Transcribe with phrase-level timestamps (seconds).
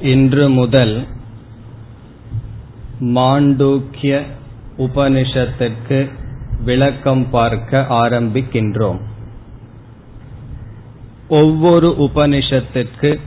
[0.00, 1.06] இன்று முதல்
[3.00, 4.22] மாண்டூக்கிய
[4.78, 6.10] உபனிஷத்திற்கு
[6.64, 9.00] விளக்கம் பார்க்க ஆரம்பிக்கின்றோம்.
[11.28, 13.20] ஒவ்வொரு உபனிஷத்திற்கு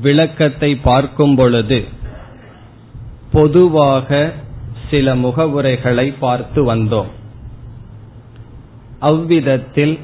[0.00, 1.84] விளக்கத்தை பார்க்கும் பொழுது
[3.32, 4.32] பொதுவாக
[4.90, 7.10] சில முகவுரைகளை பார்த்து வந்தோம்.
[9.00, 9.98] அவ்விதத்தில்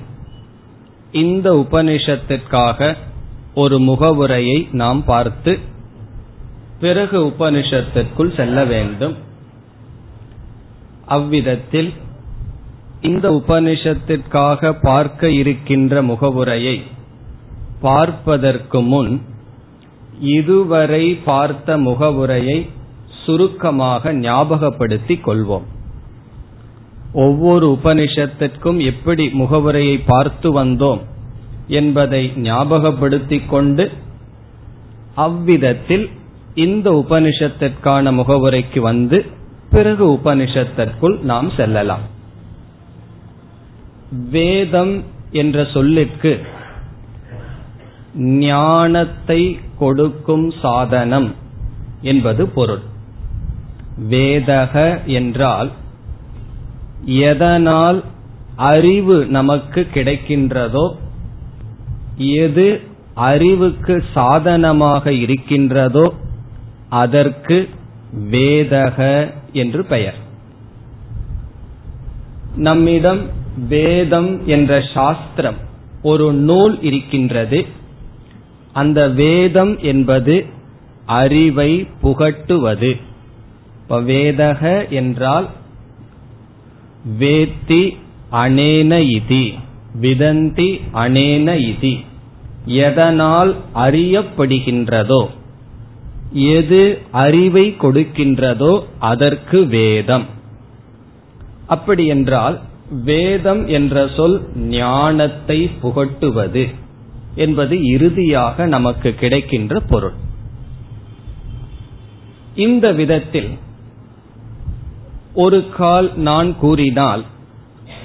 [1.12, 2.96] இந்த உபனிஷத்திற்காக
[3.62, 5.52] ஒரு முகவுரையை நாம் பார்த்து
[6.80, 9.16] பிறகு உபனிஷத்திற்குள் செல்ல வேண்டும்.
[11.16, 11.90] அவ்விதத்தில்
[13.00, 16.76] இந்த உபனிஷத்திற்காக பார்க்க இருக்கின்ற முகவுரையை
[17.80, 19.12] பார்ப்பதற்கு முன்
[20.36, 22.58] இதுவரை பார்த்த முகவுரையை
[23.22, 25.66] சுருக்கமாக ஞாபகப்படுத்திக் கொள்வோம்.
[27.24, 31.02] ஒவ்வொரு உபனிஷத்திற்கும் எப்படி முகவுரையை பார்த்து வந்தோம்?
[31.68, 33.90] என்பதை ஞாபகப்படுத்திக் கொண்டு
[35.14, 36.06] அவ்விதத்தில்
[36.54, 39.18] இந்த உபனிஷத்திற்கான முகவுரைக்கு வந்து
[39.70, 42.04] பிறகு உபனிஷத்திற்குள் நாம் செல்லலாம்.
[44.30, 44.94] வேதம்
[45.30, 46.32] என்ற சொல்லிற்கு
[48.44, 51.34] ஞானத்தை கொடுக்கும் சாதனம்
[52.02, 52.84] என்பது பொருள்.
[54.10, 55.70] வேதக என்றால்
[57.04, 57.98] எதனால்
[58.56, 60.86] அறிவு நமக்கு கிடைக்கின்றதோ
[62.18, 62.80] எது
[63.14, 66.14] அறிவுக்கு சாதனமாக இருக்கின்றதோ
[66.88, 67.68] அதற்கு
[68.30, 70.14] வேதக என்று பெயர்.
[72.56, 73.20] நம்மிடம்
[73.68, 75.54] வேதம் என்ற சாஸ்திரம்
[76.02, 77.66] ஒரு நூல் இருக்கின்றது.
[78.72, 80.46] அந்த வேதம் என்பது
[81.06, 83.00] அறிவை புகட்டுவது.
[83.88, 85.48] வேதக என்றால்
[87.18, 87.96] வேத்தி
[88.32, 89.54] அனேன இதி
[90.00, 92.06] விதந்தி அனேன இதி.
[92.76, 95.22] எதனால் அறியப்படுகின்றதோ
[96.32, 100.26] எது அறிவை கொடுக்கின்றதோ அதற்கு வேதம்.
[101.66, 102.60] அப்படி என்றால்
[103.04, 106.64] வேதம் என்ற சொல் ஞானத்தை புகட்டுவது
[107.34, 110.16] என்பது இறுதியாக நமக்கு கிடைக்கின்ற பொருள்.
[112.54, 113.50] இந்த விதத்தில்
[115.34, 117.24] ஒரு கால் நான் கூறினால்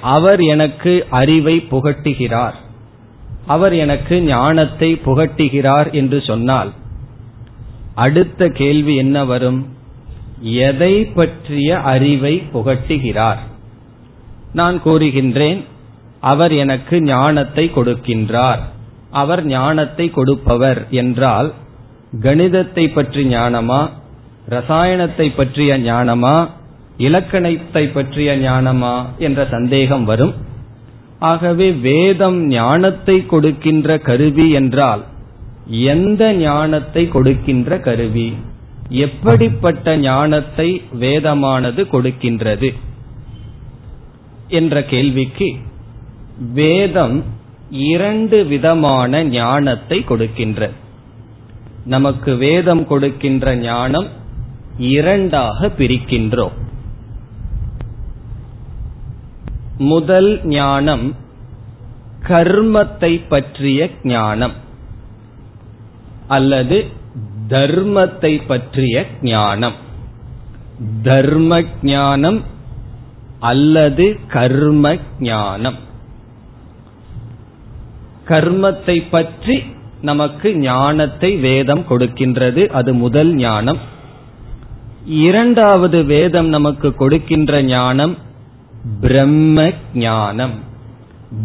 [0.00, 2.58] அவர் எனக்கு அறிவை புகட்டுகிறார்.
[3.46, 6.72] அவர் எனக்கு ஞானத்தை புகட்டுகிறார் என்று சொன்னால்
[7.94, 9.66] அடுத்த கேள்வி என்ன வரும்?
[10.40, 13.38] எதை பற்றிய அறிவை புகட்டுகிறார்?
[14.52, 15.64] நான் கூறுகின்றேன்
[16.20, 18.58] அவர் எனக்கு ஞானத்தை கொடுக்கின்றார்.
[19.10, 21.52] அவர் ஞானத்தை கொடுப்பவர் என்றால்
[22.20, 23.90] கணிதத்தை பற்றி ஞானமா?
[24.48, 26.48] ரசாயனத்தை பற்றிய ஞானமா?
[26.96, 29.04] இலக்கணத்தை பற்றிய ஞானமா?
[29.18, 30.34] என்ற சந்தேகம் வரும்.
[31.28, 35.02] ஆகவே வேதம் ஞானத்தை கொடுக்கின்ற கருவி என்றால்
[35.92, 38.28] எந்த ஞானத்தை கொடுக்கின்ற கருவி?
[39.04, 40.68] எப்படிப்பட்ட ஞானத்தை
[41.00, 42.70] வேதமானது கொடுக்கின்றது?
[44.48, 45.48] என்ற கேள்விக்கு
[46.54, 47.16] வேதம்
[47.90, 50.70] இரண்டு விதமான ஞானத்தை கொடுக்கின்ற
[51.84, 54.08] நமக்கு வேதம் கொடுக்கின்ற ஞானம்
[54.94, 56.54] இரண்டாக பிரிக்கின்றோம்.
[59.78, 61.14] முதல் ஞானம்
[62.28, 64.52] கர்மத்தை பற்றிய ஞானம்
[66.28, 66.84] அல்லது
[67.48, 69.72] தர்மத்தை பற்றிய ஞானம்.
[71.02, 72.42] தர்ம ஞானம்
[73.40, 75.74] அல்லது கர்ம ஞானம்.
[78.28, 79.62] கர்மத்தை பற்றி
[80.00, 83.78] நமக்கு ஞானத்தை வேதம் கொடுக்கின்றது அது முதல் ஞானம்.
[85.06, 88.18] இரண்டாவது வேதம் நமக்கு கொடுக்கின்ற ஞானம்
[89.00, 90.54] பிரம்ம ஞானம்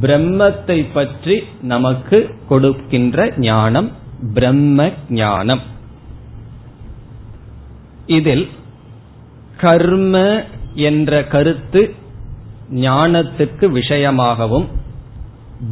[0.01, 3.91] பிரம்மத்தை பற்றி நமக்கு கொடுக்கின்ற ஞானம்
[4.33, 5.59] பிரம்ம ஞானம்
[8.05, 8.47] இதில்
[9.57, 11.95] கர்ம என்ற கருத்து
[12.71, 14.67] ஞானத்துக்கு விஷயமாகவும்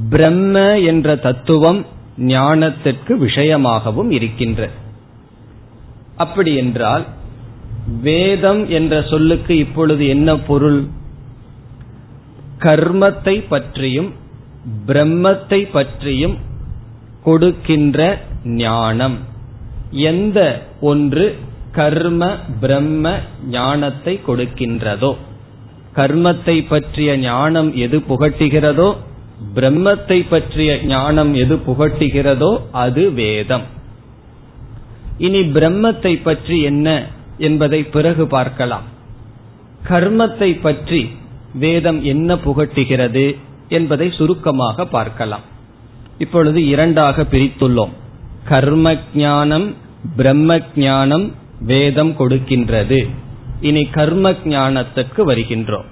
[0.09, 1.85] பிரம்ம என்ற தத்துவம்
[2.17, 4.69] ஞானத்திற்கு விஷயமாகவும் இருக்கின்ற.
[6.15, 7.05] அப்படி என்றால்
[8.01, 10.87] வேதம் என்ற சொல்லுக்கு இப்பொழுது என்ன பொருள்?
[12.65, 14.09] கர்மத்தை பற்றியும்
[14.87, 16.37] பிரம்மத்தை பற்றியும்
[17.23, 17.99] கொடுக்கின்ற
[18.61, 19.17] ஞானம்.
[20.11, 20.39] எந்த
[20.89, 21.25] ஒன்று
[21.77, 22.23] கர்ம
[22.61, 23.05] பிரம்ம
[23.49, 25.11] ஞானத்தை கொடுக்கின்றதோ
[25.95, 28.89] கர்மத்தை பற்றிய ஞானம் எது புகட்டுகிறதோ
[29.55, 32.51] பிரம்மத்தை பற்றிய ஞானம் எது புகட்டுகிறதோ
[32.83, 33.65] அது வேதம்.
[35.17, 36.87] இனி பிரம்மத்தை பற்றி என்ன
[37.47, 38.85] என்பதை பிறகு பார்க்கலாம்.
[39.89, 41.01] கர்மத்தை பற்றி
[41.59, 43.25] வேதம் என்ன புகட்டுகிறது
[43.77, 45.45] என்பதை சுருக்கமாக பார்க்கலாம்.
[46.17, 47.93] இப்பொழுது இரண்டாக பிரித்துள்ளோம்.
[48.43, 49.67] கர்ம ஞானம்
[50.15, 51.27] பிரம்ம ஞானம்
[51.65, 52.99] வேதம் கொடுக்கின்றது.
[53.61, 55.87] இனி கர்ம ஞானத்துக்கு வருகின்றோம்.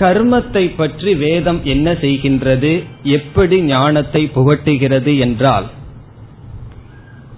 [0.00, 2.72] கர்மத்தை பற்றி வேதம் என்ன செய்கின்றது
[3.16, 5.66] எப்படி ஞானத்தை புகட்டுகிறது என்றால்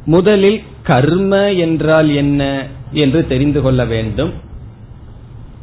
[0.04, 1.32] முதலில் கர்ம
[1.64, 2.42] என்றால் என்ன
[3.02, 4.32] என்று தெரிந்து கொள்ள வேண்டும்.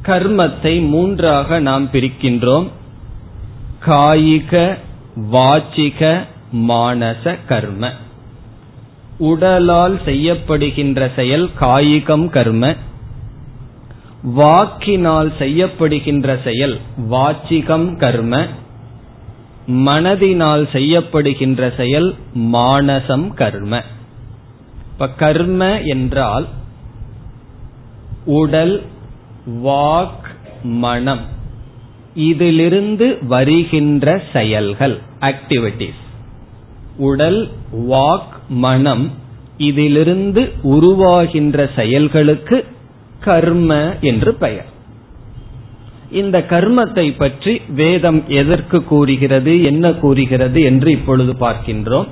[0.07, 2.68] கர்மத்தை மூன்றாக நாம் பிரிக்கின்றோம்.
[3.86, 4.77] காயிக
[5.31, 6.24] வாச்சிக
[6.54, 7.92] மானச கர்ம.
[9.18, 12.75] உடலால் செய்யப்படுகின்ற செயல் காயிகம் கர்ம.
[14.24, 16.80] வாக்கினால் செய்யப்படுகின்ற செயல்
[17.12, 18.45] வாச்சிகம் கர்ம.
[19.68, 23.83] மனதினால் செய்யப்படுகின்ற செயல் மானசம் கர்ம.
[24.92, 26.48] இப்ப கர்ம என்றால்
[28.25, 28.81] உடல்
[29.47, 30.27] வாக்
[30.63, 31.21] மனம்.
[32.15, 36.03] இதிலிருந்து வருகின்ற செயல்கள் ஆக்டிவிட்டிஸ்
[36.97, 39.11] உடல் வாக் மனம்
[39.57, 42.65] இதிலிருந்து உருவாகின்ற செயல்களுக்கு
[43.19, 44.65] கர்ம என்று பெயர்.
[46.11, 52.07] இந்த கர்மத்தை பற்றி வேதம் எதற்கு கூறுகிறது என்ன கூறுகிறது என்று இப்பொழுது பார்க்கின்றோம்.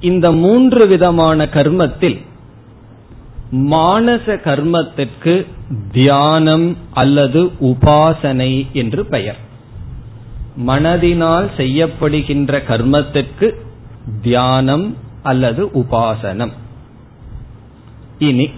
[0.00, 2.20] இந்த மூன்று விதமான கர்மத்தில்
[3.52, 5.46] மானச கர்மத்திற்கு
[5.92, 9.36] தியானம் அல்லது உபாசனை என்று பெயர்.
[10.66, 13.54] மனதினால் செய்யப்படுகின்ற கர்மத்திற்கு
[14.22, 16.52] தியானம் அல்லது உபாசனம்.
[18.18, 18.50] இனி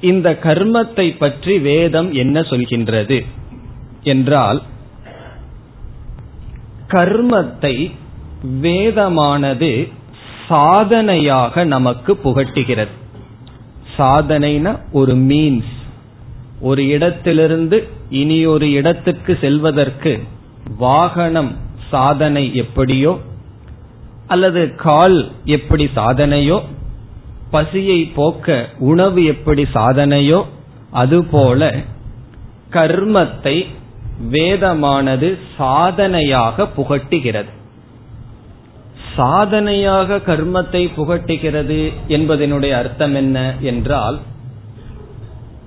[0.00, 3.24] இந்த கர்மத்தை பற்றி வேதம் என்ன சொல்கின்றது
[4.02, 4.62] என்றால்
[6.88, 7.90] கர்மத்தை
[8.42, 9.92] வேதமானது
[10.48, 12.90] சாதனையாக நமக்கு புகட்டுகிறது.
[13.98, 15.74] சாதனைனா ஒரு மீன்ஸ்
[16.60, 20.22] ஒரு இடத்திலிருந்து இனி ஒரு இடத்துக்கு செல்வதற்கு
[20.78, 21.52] வாகனம்
[21.90, 23.18] சாதனை எப்படியோ
[24.26, 26.58] அல்லது கால் எப்படி சாதனையோ
[27.50, 30.44] பசியை போக்க உணவு எப்படி சாதனையோ
[30.90, 31.74] அதுபோல
[32.70, 33.66] கர்மத்தை
[34.30, 37.50] வேதமானது சாதனையாக புகட்டுகிறது.
[39.16, 44.18] சாதனையாக கர்மத்தை புகட்டுகிறது என்பதனுடைய அர்த்தம் என்ன என்றால்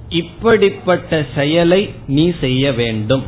[0.10, 3.24] இப்படிப்பட்ட செயலை நீ செய்ய வேண்டும்.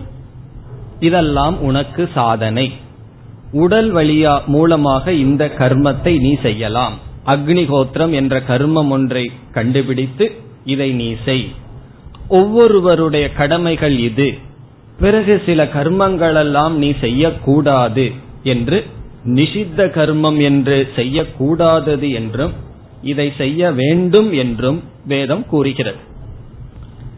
[0.99, 2.71] இதெல்லாம் உனக்கு சாதனை.
[3.51, 6.93] உடல் வழியா மூலமாக இந்த கர்மத்தை நீ செய்யலாம்.
[7.25, 10.31] அக்னிகோத்திரம் என்ற கர்மம் ஒன்றை கண்டுபிடித்து
[10.65, 11.55] இதை நீ செய்.
[12.27, 14.37] ஒவ்வொருவருடைய கடமைகள் இது.
[14.99, 18.11] பிறகு சில கர்மங்களெல்லாம் நீ செய்யக்கூடாது
[18.43, 18.85] என்று
[19.25, 22.51] நிஷித்த கர்மம் என்று செய்யக்கூடாதது என்றும்
[23.01, 25.97] இதை செய்ய வேண்டும் என்றும் வேதம் கூறுகிறது.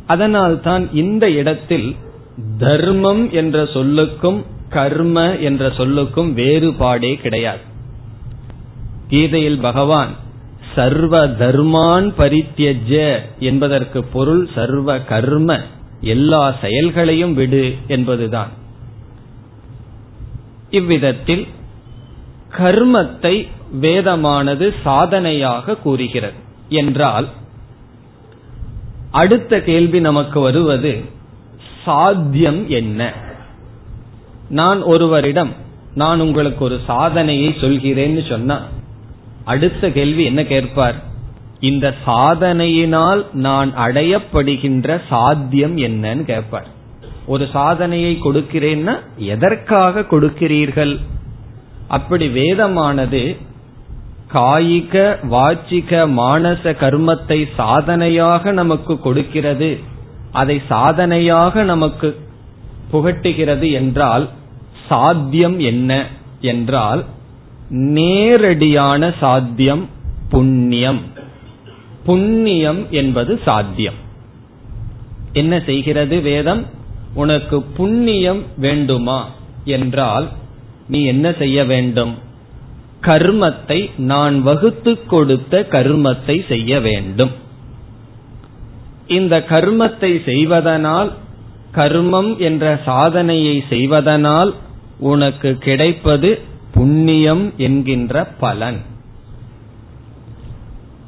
[0.08, 1.96] அதனால்தான் இந்த இடத்தில்
[2.58, 7.60] தர்மம் என்ற சொல்லுக்கும் கர்ம என்ற சொல்லுக்கும் வேறுபாடே கிடையாது.
[9.08, 10.10] கீதையில் பகவான்
[10.76, 15.60] சர்வ தர்மான் பரித்தியஜ என்பதற்கு பொருள் சர்வ கர்ம
[16.02, 18.50] எல்லா செயல்களையும் விடு என்பதுதான்.
[20.70, 21.48] இவ்விதத்தில்
[22.58, 23.48] கர்மத்தை
[23.82, 26.40] வேதமானது சாதனையாக கூறுகிறது.
[26.70, 27.28] என்றால்
[29.12, 31.02] அடுத்த கேள்வி நமக்கு வருவது
[31.86, 33.14] சாத்தியம் என்ன?
[34.50, 35.52] நான் ஒருவரிடம்
[35.94, 38.62] நான் உங்களுக்கு ஒரு சாதனையை சொல்கிறேன்னு சொன்னா
[39.44, 40.96] அடுத்த கேள்வி என்ன கேட்பார்?
[41.60, 46.68] இந்த சாதனையினால் நான் அடையப்படுகின்ற சாத்தியம் என்னன்னு கேட்பார்.
[47.26, 51.00] ஒரு சாதனையை கொடுக்கிறேன்னா எதற்காக கொடுக்கிறீர்கள்?
[51.88, 53.38] அப்படி வேதமானது
[54.34, 59.80] காயிக வாச்சிக மானச கர்மத்தை சாதனையாக நமக்கு கொடுக்கிறது.
[60.32, 62.20] அதை சாதனையாக நமக்கு
[62.92, 64.30] புகட்டுகிறது என்றால்
[64.88, 66.08] சாத்தியம் என்ன
[66.42, 67.06] என்றால்
[67.70, 69.90] நேரடியான சாத்தியம்
[70.30, 71.02] புண்ணியம்.
[72.06, 73.94] புண்ணியம் என்பது சாத்தியம்.
[75.34, 76.66] என்ன செய்கிறது வேதம்?
[77.14, 79.30] உனக்கு புண்ணியம் வேண்டுமா?
[79.66, 80.30] என்றால்
[80.88, 82.14] நீ என்ன செய்ய வேண்டும்?
[83.02, 87.32] கர்மத்தை நான் வகுத்து கொடுத்த கர்மத்தை செய்ய வேண்டும்.
[89.08, 91.12] இந்த கர்மத்தை செய்வதனால்
[91.76, 94.54] கர்மம் என்ற சாதனையை செய்வதனால்
[95.00, 96.42] உனக்கு கிடைப்பது
[96.74, 98.82] புண்ணியம் என்கின்ற பலன்.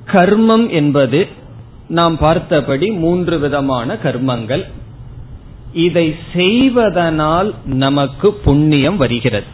[0.06, 1.28] கர்மம் என்பது
[1.88, 4.64] நாம் பார்த்தபடி மூன்று விதமான கர்மங்கள்.
[5.74, 9.46] இதை செய்வதனால் நமக்கு புண்ணியம் வருகிறது.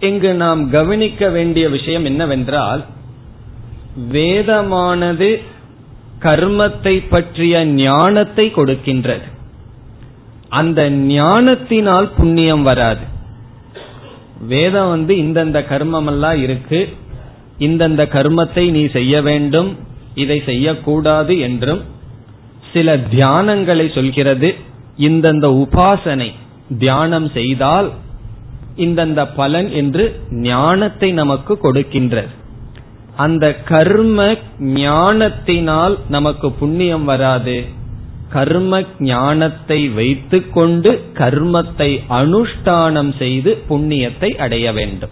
[0.00, 2.84] இங்கு நாம் கவனிக்க வேண்டிய விஷயம் என்னவென்றால்
[4.12, 5.42] வேதமானது
[6.20, 9.26] கர்மத்தை பற்றிய ஞானத்தை கொடுக்கின்றது.
[10.48, 13.00] அந்த ஞானத்தினால் புண்ணியம் வராது.
[14.48, 16.88] வேதம் வந்து இந்தந்த கர்மம் எல்லாம் இருக்கு
[17.58, 19.76] இந்தந்த கர்மத்தை நீ செய்ய வேண்டும்
[20.14, 21.82] இதை செய்யக்கூடாது என்றும்
[22.72, 24.54] சில தியானங்களை சொல்கிறது.
[24.96, 26.32] இந்தந்த உபாசனை
[26.78, 27.90] தியானம் செய்தால்
[28.76, 32.32] இந்தந்த பலன் என்று ஞானத்தை நமக்கு கொடுக்கின்றது
[33.16, 37.64] அந்த கர்ம ஞானத்தினால் நமக்கு புண்ணியம் வராது.
[38.30, 45.10] கர்ம ஞானத்தை வைத்துக்கொண்டு கர்மத்தை அனுஷ்டானம் செய்து புண்ணியத்தை அடைய வேண்டும்.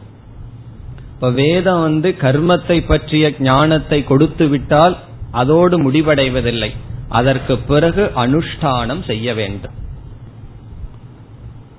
[1.14, 4.97] இப்ப வேதம் வந்து கர்மத்தை பற்றிய ஞானத்தை கொடுத்து விட்டால்
[5.31, 6.71] அதோடு முடிவடைவதில்லை.
[7.09, 9.76] அதற்கு பிறகு அனுஷ்டானம் செய்ய வேண்டும்.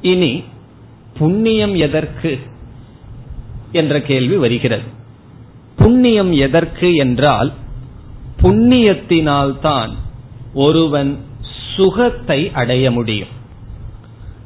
[0.01, 0.43] இனி
[1.17, 2.39] புண்ணியம் எதற்கு
[3.72, 4.84] என்ற கேள்வி வருகிறது.
[5.75, 7.53] புண்ணியம் எதற்கு என்றால்
[8.41, 9.91] புண்ணியத்தினால்தான்
[10.53, 11.20] ஒருவன்
[11.75, 13.32] சுகத்தை அடைய முடியும்.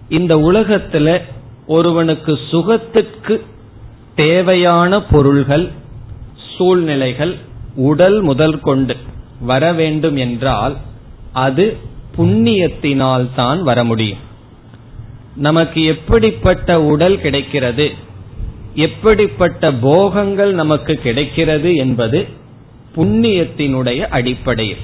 [0.09, 1.21] இந்த உலகத்துல
[1.67, 3.41] ஒருவனுக்கு சுகத்திற்கு
[4.15, 5.71] தேவையான பொருள்கள்
[6.57, 7.35] சூழ்நிலைகள்
[7.75, 8.95] உடல் முதல் கொண்டு
[9.39, 10.75] வர வேண்டும் என்றால்
[11.33, 11.77] அது
[12.17, 14.23] புண்ணியத்தினால் தான் வர முடியும்.
[15.37, 17.93] நமக்கு எப்படிப்பட்ட உடல் கிடைக்கிறது?
[18.75, 22.27] எப்படிப்பட்ட போகங்கள் நமக்கு கிடைக்கிறது என்பது
[22.95, 24.83] புண்ணியத்தினுடைய அடிப்படையில்.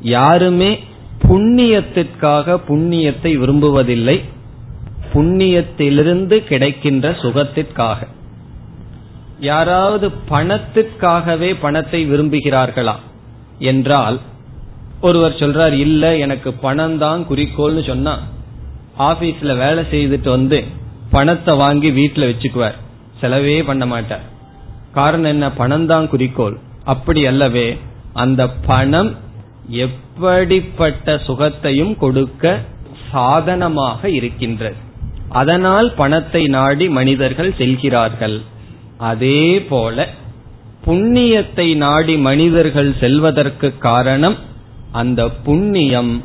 [0.00, 0.82] யாருமே
[1.28, 4.22] புண்ணியத்திற்காக புண்ணியத்தை விரும்புவதில்லை.
[5.14, 8.06] புண்ணியத்திலிருந்து கிடைக்கின்ற சுகத்திற்காக.
[9.40, 12.94] யாராவது பணத்திற்காகவே பணத்தை விரும்புகிறார்களா?
[13.58, 14.20] என்றால்
[15.00, 18.20] ஒருவர் சொல்றார் இல்ல எனக்கு பணம் தான் குறிக்கோள்னு சொன்னா
[18.98, 20.64] ஆபீஸ்ல வேலை செய்துட்டு வந்து
[21.10, 22.74] பணத்தை வாங்கி வீட்டுல வச்சுக்குவார்.
[23.20, 24.20] செலவே பண்ண மாட்டார்.
[24.92, 25.50] காரணம் என்ன?
[25.52, 26.58] பணம் தான் குறிக்கோள்.
[26.84, 27.78] அப்படி அல்லவே
[28.12, 29.16] அந்த பணம்
[29.68, 32.60] எப்படிப்பட்ட சுகத்தையும் கொடுக்க
[33.10, 34.76] சாதனமாக இருக்கின்றது.
[35.28, 38.40] அதனால் பணத்தை நாடி மனிதர்கள் செல்கிறார்கள்.
[38.98, 40.08] அதே போல
[40.86, 44.36] புண்ணியத்தை நாடி மனிதர்கள் செல்வதற்கு காரணம்
[44.92, 46.24] அந்த புண்ணியம்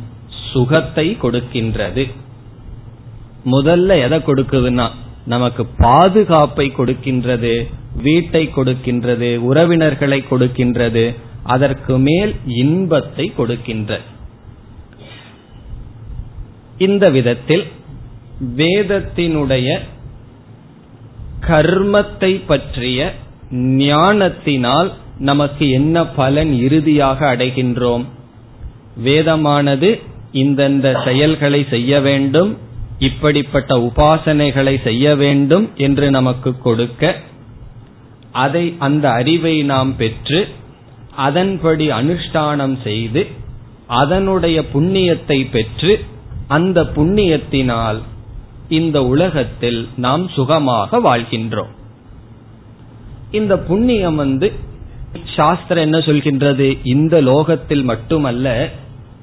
[0.54, 2.14] சுகத்தை கொடுக்கின்றது.
[3.48, 4.88] முதல்ல எதை கொடுக்குதுன்னா
[5.26, 7.68] நமக்கு பாதுகாப்பை கொடுக்கின்றது
[8.02, 14.06] வீட்டை கொடுக்கின்றது உறவினர்களை கொடுக்கின்றது அதற்கு மேல் இன்பத்தை கொடுக்கின்றது
[16.78, 17.66] இந்த விதத்தில்
[18.58, 19.68] வேதத்தினுடைய
[21.48, 23.14] கர்மத்தை பற்றிய
[23.76, 28.04] ஞானத்தினால் நமக்கு என்ன பலன் இறுதியாக அடைகின்றோம்?
[29.04, 29.90] வேதமானது
[30.32, 32.58] இந்தந்த செயல்களை செய்ய வேண்டும்
[33.00, 37.16] இப்படிப்பட்ட உபாசனைகளை செய்ய வேண்டும் என்று நமக்கு கொடுக்க
[38.32, 40.48] அதை அந்த அறிவை நாம் பெற்று
[41.16, 43.28] அதன்படி அனுஷ்டானம் செய்து
[43.88, 46.00] அதனுடைய புண்ணியத்தை பெற்று
[46.48, 48.02] அந்த புண்ணியத்தினால்
[48.70, 51.74] இந்த உலகத்தில் நாம் சுகமாக வாழ்கின்றோம்.
[53.32, 54.54] இந்த புண்ணியம் வந்து
[55.36, 56.78] சாஸ்திரம் என்ன சொல்கின்றது?
[56.84, 58.70] இந்த லோகத்தில் மட்டுமல்ல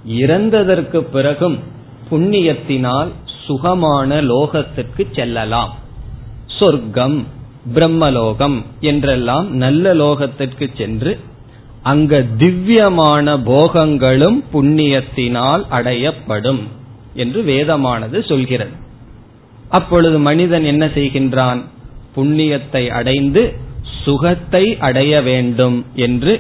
[0.09, 1.59] இறந்ததற்கு பிறகும்
[2.11, 3.09] புண்ணியத்தினால்
[3.46, 5.72] சுகமான லோகத்திற்கு செல்லலாம்.
[6.58, 7.16] சொர்க்கம்
[7.74, 11.12] பிரம்மலோகம் என்றெல்லாம் நல்ல லோகத்திற்கு சென்று
[11.82, 16.62] அங்க திவ்யமான போகங்களும் புண்ணியத்தினால் அடையப்படும்
[17.14, 18.74] என்று வேதமானது சொல்கிறது.
[19.68, 21.60] அப்பொழுது மனிதன் என்ன செய்கின்றான்?
[22.16, 23.42] புண்ணியத்தை அடைந்து
[24.04, 26.32] சுகத்தை அடைய வேண்டும் என்று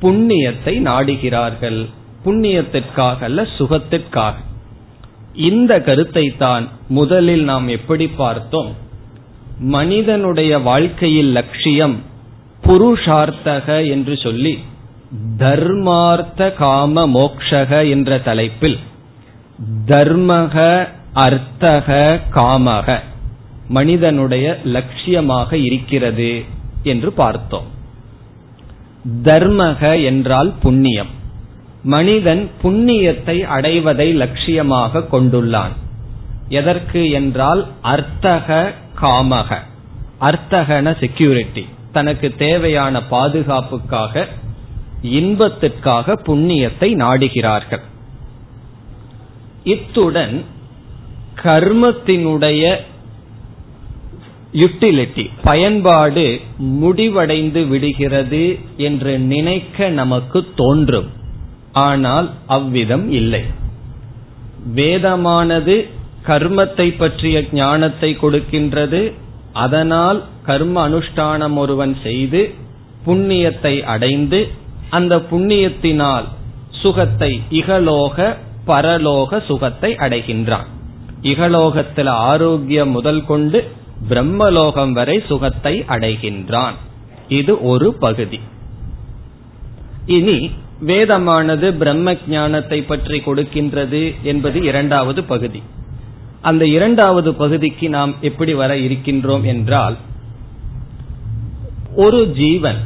[0.00, 1.80] புண்ணியத்தை நாடுகிறார்கள்.
[2.24, 4.34] புண்ணியத்திற்காக அல்ல சுகத்திற்காக.
[5.34, 8.74] இந்த கருத்தை தான் முதலில் நாம் எப்படி பார்த்தோம்?
[9.58, 12.02] மனிதனுடைய வாழ்க்கையில் லட்சியம்
[12.62, 14.58] புருஷார்த்தக என்று சொல்லி
[15.38, 18.78] தர்மார்த்த காம மோக்ஷக என்ற தலைப்பில்
[19.86, 22.98] தர்மக அர்த்தக காமக
[23.68, 26.44] மனிதனுடைய லட்சியமாக இருக்கிறது
[26.82, 27.64] என்று பார்த்தோம்.
[29.22, 31.08] தர்மக என்றால் புண்ணியம்.
[31.84, 35.74] மனிதன் புண்ணியத்தை அடைவதை லட்சியமாக கொண்டுள்ளான்.
[36.48, 39.58] எதற்கு என்றால் அர்த்தக காமக.
[40.20, 44.26] அர்த்தகன செக்யூரிட்டி தனக்கு தேவையான பாதுகாப்புக்காக
[45.02, 47.84] இன்பத்திற்காக புண்ணியத்தை நாடுகிறார்கள்.
[49.64, 50.44] இத்துடன்
[51.42, 52.76] கர்மத்தினுடைய
[54.52, 61.22] யுட்டிலிட்டி பயன்பாடு முடிவடைந்து விடுகிறது என்று நினைக்க நமக்கு தோன்றும்.
[61.74, 63.42] ஆனால் அவ்விதம் இல்லை.
[64.74, 65.74] வேதமானது
[66.26, 69.12] கர்மத்தை பற்றிய ஞானத்தை கொடுக்கின்றது.
[69.52, 72.54] அதனால் கர்ம அனுஷ்டானம் ஒருவன் செய்து
[73.06, 74.40] புண்ணியத்தை அடைந்து
[74.90, 76.26] அந்த புண்ணியத்தினால்
[76.70, 80.68] சுகத்தை இகலோக பரலோக சுகத்தை அடைகின்றான்.
[81.22, 83.58] இகலோகத்தில் ஆரோக்கியம் முதல் கொண்டு
[84.08, 86.76] பிரம்மலோகம் வரை சுகத்தை அடைகின்றான்.
[87.28, 88.40] இது ஒரு பகுதி.
[90.06, 90.38] இனி
[90.80, 95.62] வேதமானது பிரம்ம ஞானத்தை பற்றி கொடுக்கின்றது என்பது இரண்டாவது பகுதி.
[96.42, 99.96] அந்த இரண்டாவது பகுதிக்கு நாம் எப்படி வர இருக்கின்றோம் என்றால்
[101.96, 102.80] ஒரு ஜீவன்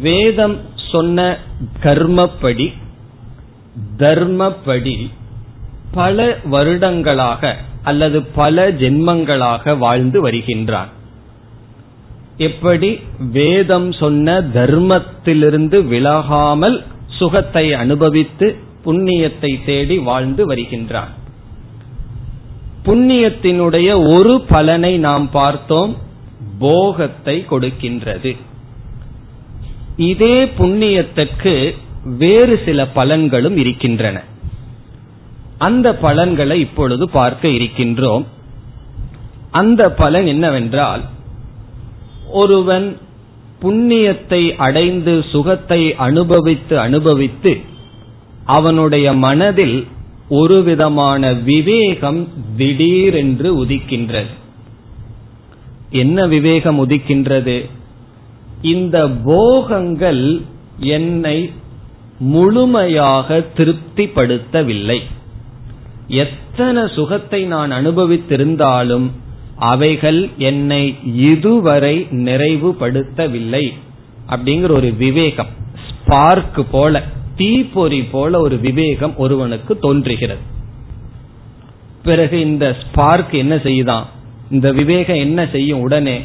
[0.00, 1.38] வேதம் சொன்ன
[1.82, 2.72] கர்மப்படி
[3.98, 5.10] தர்மப்படி
[5.90, 10.88] பல வருடங்களாக அல்லது பல ஜென்மங்களாக வாழ்ந்து வருகின்றான்.
[12.36, 12.98] எப்படி
[13.32, 21.12] வேதம் சொன்ன தர்மத்திலிருந்து விலகாமல் சுகத்தை அனுபவித்து புண்ணியத்தை தேடி வாழ்ந்து வருகின்றான்
[22.84, 25.96] புண்ணியத்தினுடைய ஒரு பலனை நாம் பார்த்தோம்
[26.58, 28.36] போகத்தை கொடுக்கின்றது.
[29.96, 31.74] இதே புண்ணியத்துக்கு
[32.04, 34.22] வேறு சில பலன்களும் இருக்கின்றன.
[35.58, 38.24] அந்த பலன்களை இப்பொழுது பார்க்க இருக்கின்றோம்.
[39.50, 41.02] அந்த பலன் என்னவென்றால்
[42.30, 42.96] ஒருவன்
[43.62, 47.56] புண்ணியத்தை அடைந்து சுகத்தை அனுபவித்து அனுபவித்து
[48.44, 49.86] அவனுடைய மனதில்
[50.28, 54.32] ஒரு விதமான விவேகம் திடீரென்று உதிக்கின்றது.
[55.90, 57.68] என்ன விவேகம் உதிக்கின்றது?
[58.62, 60.42] இந்த போகங்கள்
[60.78, 61.52] என்னை
[62.18, 65.00] முழுமையாக திருப்திப்படுத்தவில்லை.
[66.06, 69.10] எத்தனை சுகத்தை நான் அனுபவித்திருந்தாலும்
[69.56, 73.72] அவைகள் என்னை இதுவரை நிறைவுபடுத்தவில்லை
[74.28, 75.46] அப்படிங்கிற ஒரு விவேகம்.
[75.90, 77.02] ஸ்பார்க் போல
[77.36, 80.40] தீப்பொறி போல ஒரு விவேகம் ஒருவனுக்கு தோன்றுகிறது.
[82.02, 84.04] பிறகு இந்த ஸ்பார்க் என்ன செய்யுதான்
[84.50, 86.20] இந்த விவேகம் என்ன செய்யும் உடனே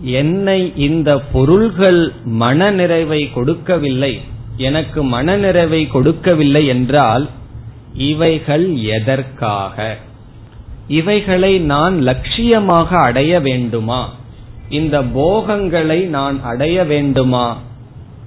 [0.00, 4.20] என்னை இந்த பொருள்கள் மன நிறைவை கொடுக்கவில்லை
[4.56, 7.28] எனக்கு மன நிறைவை கொடுக்கவில்லை என்றால்
[7.94, 9.98] இவைகள் எதற்காக?
[10.88, 14.14] இவைகளை நான் லட்சியமாக அடைய வேண்டுமா?
[14.68, 17.60] இந்த போகங்களை நான் அடைய வேண்டுமா?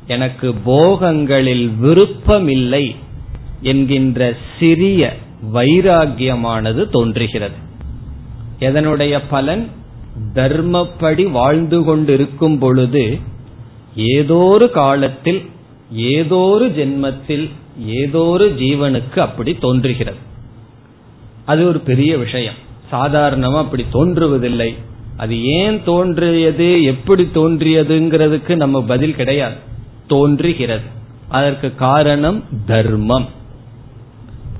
[0.08, 2.96] எனக்கு போகங்களில் விருப்பமில்லை
[3.62, 5.16] என்கின்ற சிறிய
[5.54, 7.56] வைராகியமானது தோன்றுகிறது.
[8.60, 9.70] எதனுடைய பலன்?
[10.34, 13.20] தர்மப்படி வாழ்ந்து கொண்டிருக்கும் பொழுது
[13.98, 15.42] ஏதோரு காலத்தில்
[15.98, 17.50] ஏதோரு ஜென்மத்தில்
[17.88, 20.34] ஏதோரு ஜீவனுக்கு அப்படி தோன்றுகிறது.
[21.46, 22.54] அது ஒரு பெரிய விஷயம்.
[22.92, 24.76] சாதாரணமா அப்படி தோன்றுவதில்லை.
[25.18, 29.56] அது ஏன் தோன்றியது எப்படி தோன்றியதுங்கிறதுக்கு நம்ம பதில் கிடையாது.
[30.08, 30.84] தோன்றுகிறது.
[31.28, 33.26] அதற்கு காரணம் தர்மம்.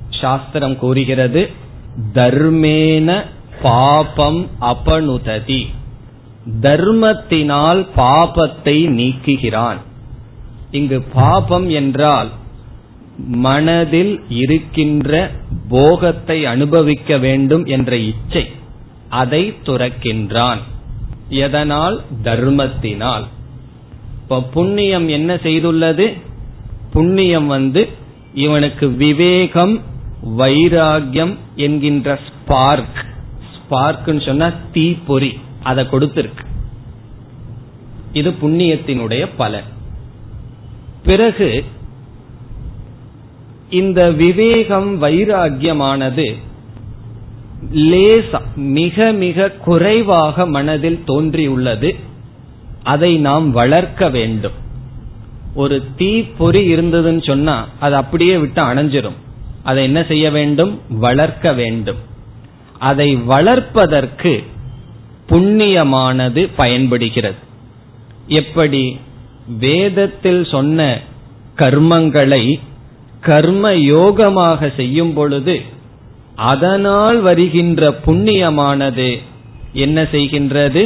[0.10, 1.50] சாஸ்திரம் கூறுகிறது
[2.14, 3.22] தர்மேன
[3.62, 5.66] பாபம் அபனுததி.
[6.62, 9.78] தர்மத்தினால் பாபத்தை நீக்குகிறான்.
[10.72, 12.30] இங்கு பாபம் என்றால்
[13.18, 15.32] மனதில் இருக்கின்ற
[15.70, 18.50] போகத்தை அனுபவிக்க வேண்டும் என்ற இச்சை
[19.10, 20.58] அதை துறக்கின்றான்.
[21.30, 22.04] எதனால்?
[22.24, 23.24] தர்மத்தினால்.
[24.22, 26.18] இப்ப புண்ணியம் என்ன செய்துள்ளது?
[26.92, 27.90] புண்ணியம் வந்து
[28.34, 29.82] இவனுக்கு விவேகம்
[30.38, 33.06] வைராகியம் என்கின்ற ஸ்பார்க்
[33.56, 35.40] ஸ்பார்க்னு சொன்னா தீப்பொறி.
[35.64, 36.46] அதை கொடுத்திருக்கு.
[38.14, 39.64] இது புண்ணியத்தினுடைய பலன்.
[41.04, 41.66] பிறகு
[43.70, 46.36] இந்த விவேகம் வைராகியமானது
[47.74, 51.96] லேசா மிக மிக குறைவாக மனதில் தோன்றியுள்ளது.
[52.84, 54.52] அதை நாம் வளர்க்க வேண்டும்.
[55.56, 59.18] ஒரு தீ பொறி இருந்ததுன்னு சொன்னா அது அப்படியே விட்டு அணைஞ்சிரும்.
[59.64, 60.82] அதை என்ன செய்ய வேண்டும்?
[60.90, 61.98] வளர்க்க வேண்டும்.
[62.80, 64.44] அதை வளர்ப்பதற்கு
[65.30, 67.36] புண்ணியமானது பயன்படுகிறது.
[68.28, 69.00] எப்படி?
[69.60, 71.00] வேதத்தில் சொன்ன
[71.58, 72.60] கர்மங்களை
[73.26, 75.56] கர்ம யோகமாக செய்யும் பொழுது
[76.50, 79.10] அதனால் வருகின்ற புண்ணியமானது
[79.74, 80.84] என்ன செய்கின்றது?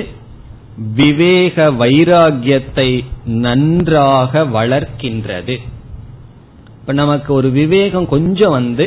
[0.95, 2.89] விவேக வைராகியத்தை
[3.25, 5.55] நன்றாக வளர்க்கின்றது.
[6.79, 8.85] இப்ப நமக்கு ஒரு விவேகம் கொஞ்சம் வந்து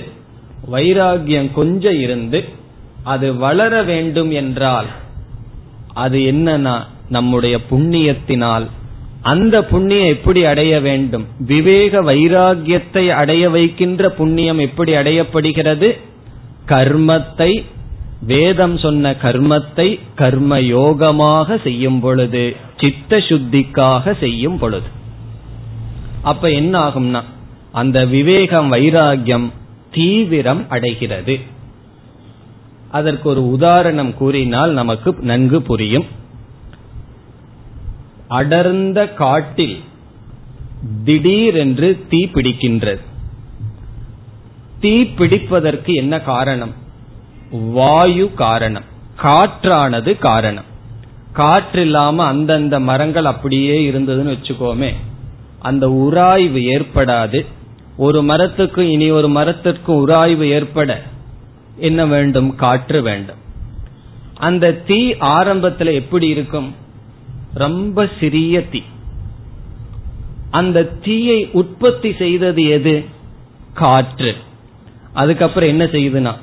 [0.72, 2.40] வைராகியம் கொஞ்சம் இருந்து
[3.04, 4.88] அது வளர வேண்டும் என்றால்
[5.94, 6.76] அது என்னன்னா
[7.08, 8.66] நம்முடைய புண்ணியத்தினால்
[9.22, 11.26] அந்த புண்ணியம் எப்படி அடைய வேண்டும்?
[11.38, 15.98] விவேக வைராகியத்தை அடைய வைக்கின்ற புண்ணியம் எப்படி அடையப்படுகிறது?
[16.66, 17.64] கர்மத்தை
[18.26, 24.86] வேதம் சொன்ன கர்மத்தை கர்ம யோகமாக செய்யும் பொழுது சித்த சுத்திக்காக செய்யும் பொழுது.
[26.22, 27.22] அப்ப என்ன ஆகும்னா
[27.72, 29.50] அந்த விவேகம் வைராகியம்
[29.90, 31.40] தீவிரம் அடைகிறது.
[32.90, 36.04] அதற்கு ஒரு உதாரணம் கூறினால் நமக்கு நன்கு புரியும்.
[38.32, 39.78] அடர்ந்த காட்டில்
[41.04, 43.00] திடீரென்று தீ பிடிக்கின்றது.
[44.80, 46.74] தீ பிடிப்பதற்கு என்ன காரணம்?
[47.50, 48.84] வாயு காரணம்.
[49.22, 50.64] காற்றானது காரணம்.
[51.34, 54.94] காற்றில்லாம அந்தந்த மரங்கள் அப்படியே இருந்ததுன்னு வச்சுக்கோமே
[55.58, 57.46] அந்த உராய்வு ஏற்படாது.
[57.96, 61.02] ஒரு மரத்துக்கும் இனி ஒரு மரத்திற்கும் உராய்வு ஏற்பட
[61.76, 62.54] என்ன வேண்டும்?
[62.54, 63.40] காற்று வேண்டும்.
[64.38, 66.74] அந்த தீ ஆரம்பத்தில் எப்படி இருக்கும்?
[67.54, 68.82] ரொம்ப சிறிய தீ.
[70.50, 73.04] அந்த தீயை உற்பத்தி செய்தது எது?
[73.74, 74.34] காற்று.
[75.12, 76.34] அதுக்கப்புறம் என்ன செய்யுதுன்னா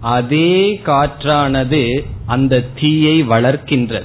[0.00, 4.04] அதே காற்றானது அந்த தீயை வளர்க்கின்றது.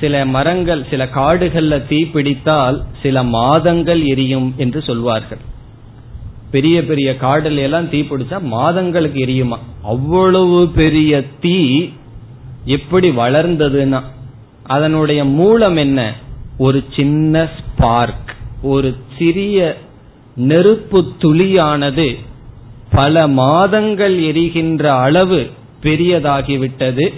[0.00, 5.38] சில மரங்கள் சில காடுகள்ல தீ பிடித்தால் சில மாதங்கள் எரியும் என்று சொல்வார்கள்.
[6.50, 9.58] பெரிய பெரிய காடுல எல்லாம் தீ பிடிச்சா மாதங்களுக்கு எரியுமா?
[9.82, 11.88] அவ்வளவு பெரிய தீ
[12.64, 14.02] எப்படி வளர்ந்ததுன்னா
[14.66, 16.14] அதனுடைய மூலம் என்ன?
[16.58, 19.78] ஒரு சின்ன ஸ்பார்க் ஒரு சிறிய
[20.36, 22.16] நெருப்பு துளியானது
[22.90, 25.50] பல மாதங்கள் எரிகின்ற அளவு
[25.82, 27.14] பெரியதாகிவிட்டது.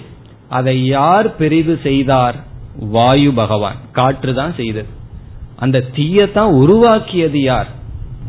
[0.48, 2.44] அதை யார் பெரிது செய்தார்?
[2.80, 3.76] வாயு பகவான்.
[3.92, 4.88] காற்று தான் செய்தது.
[5.56, 7.68] அந்த தீயத்தான் உருவாக்கியது யார்?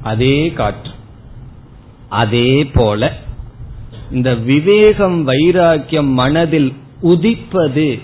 [0.01, 0.91] அதே காற்று.
[2.09, 3.15] அதே போல
[4.11, 7.99] இந்த விவேகம் வைராக்கியம் மனதில் உதிப்பது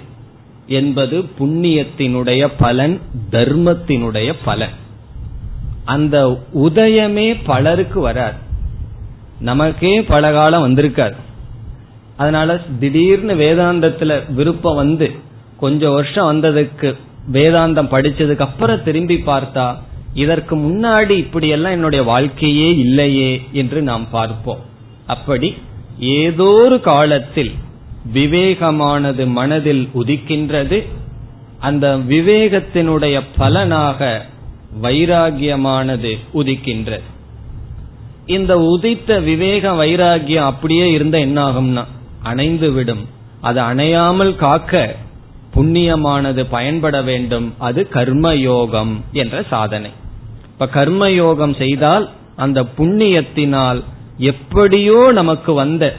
[0.67, 3.01] என்பது புண்ணியத்தினுடைய பலன்
[3.31, 4.69] தர்மத்தினுடைய பலன்.
[5.85, 8.35] அந்த உதயமே பலருக்கு வராது.
[9.39, 11.15] நமக்கே பல காலம் வந்திருக்காது.
[12.17, 15.11] அதனால திடீர்னு வேதாந்தத்துல விருப்பம் வந்து
[15.57, 16.95] கொஞ்சம் வருஷம் வந்ததுக்கு
[17.31, 19.75] வேதாந்தம் படிச்சதுக்கு அப்புறம் திரும்பி பார்த்தா
[20.13, 24.59] இதற்கு முன்னாடி இப்படியெல்லாம் என்னுடைய வாழ்க்கையே இல்லையே என்று நாம் பார்ப்போம்.
[25.05, 25.55] அப்படி
[25.99, 27.51] ஏதோ ஒரு காலத்தில்
[28.13, 30.87] விவேகமானது மனதில் உதிக்கின்றது.
[31.59, 34.25] அந்த விவேகத்தினுடைய பலனாக
[34.81, 37.01] வைராகியமானது உதிக்கின்றது.
[38.25, 41.83] இந்த உதித்த விவேக வைராகியம் அப்படியே இருந்த என்ன ஆகும்னா
[42.23, 43.07] அணைந்து விடும்.
[43.41, 44.95] அது அணையாமல் காக்க
[45.55, 47.53] புண்ணியமானது பயன்பட வேண்டும்.
[47.57, 49.91] அது கர்மயோகம் என்ற சாதனை.
[50.47, 53.83] இப்ப கர்மயோகம் செய்தால் அந்த புண்ணியத்தினால்
[54.17, 55.95] எப்படியோ நமக்கு வந்த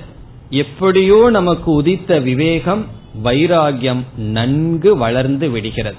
[0.51, 2.87] எப்படியோ நமக்கு உதித்த விவேகம்
[3.25, 5.97] வைராகியம் நன்கு வளர்ந்து விடுகிறது.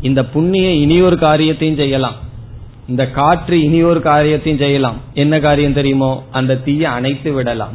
[0.00, 2.14] இந்த புண்ணிய இனியொரு காரியத்தையும் செய்யலாம்.
[2.88, 4.96] இந்த காற்று இனியொரு காரியத்தையும் செய்யலாம்.
[5.14, 6.24] என்ன காரியம் தெரியுமோ?
[6.30, 7.72] அந்த தீய அணைத்து விடலாம்.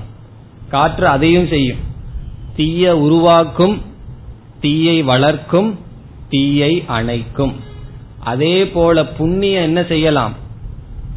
[0.70, 1.78] காற்று அதையும் செய்யும்.
[2.56, 3.82] தீய உருவாக்கும்
[4.60, 5.80] தீயை வளர்க்கும்
[6.30, 7.54] தீயை அணைக்கும்.
[8.20, 10.34] அதே போல புண்ணியம் என்ன செய்யலாம்?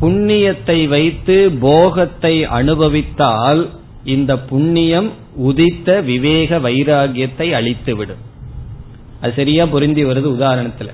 [0.01, 3.69] புண்ணியத்தை வைத்து போகத்தை அனுபவித்தால்
[4.09, 5.09] இந்த புண்ணியம்
[5.49, 8.23] உதித்த விவேக வைராகியத்தை அழித்துவிடும்.
[9.23, 10.91] அது சரியா பொருந்தி வருது உதாரணத்துல.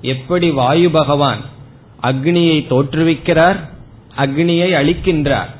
[0.00, 1.42] எப்படி வாயு பகவான்
[2.02, 3.58] அக்னியை தோற்றுவிக்கிறார்
[4.16, 5.50] அக்னியை அழிக்கின்றார்.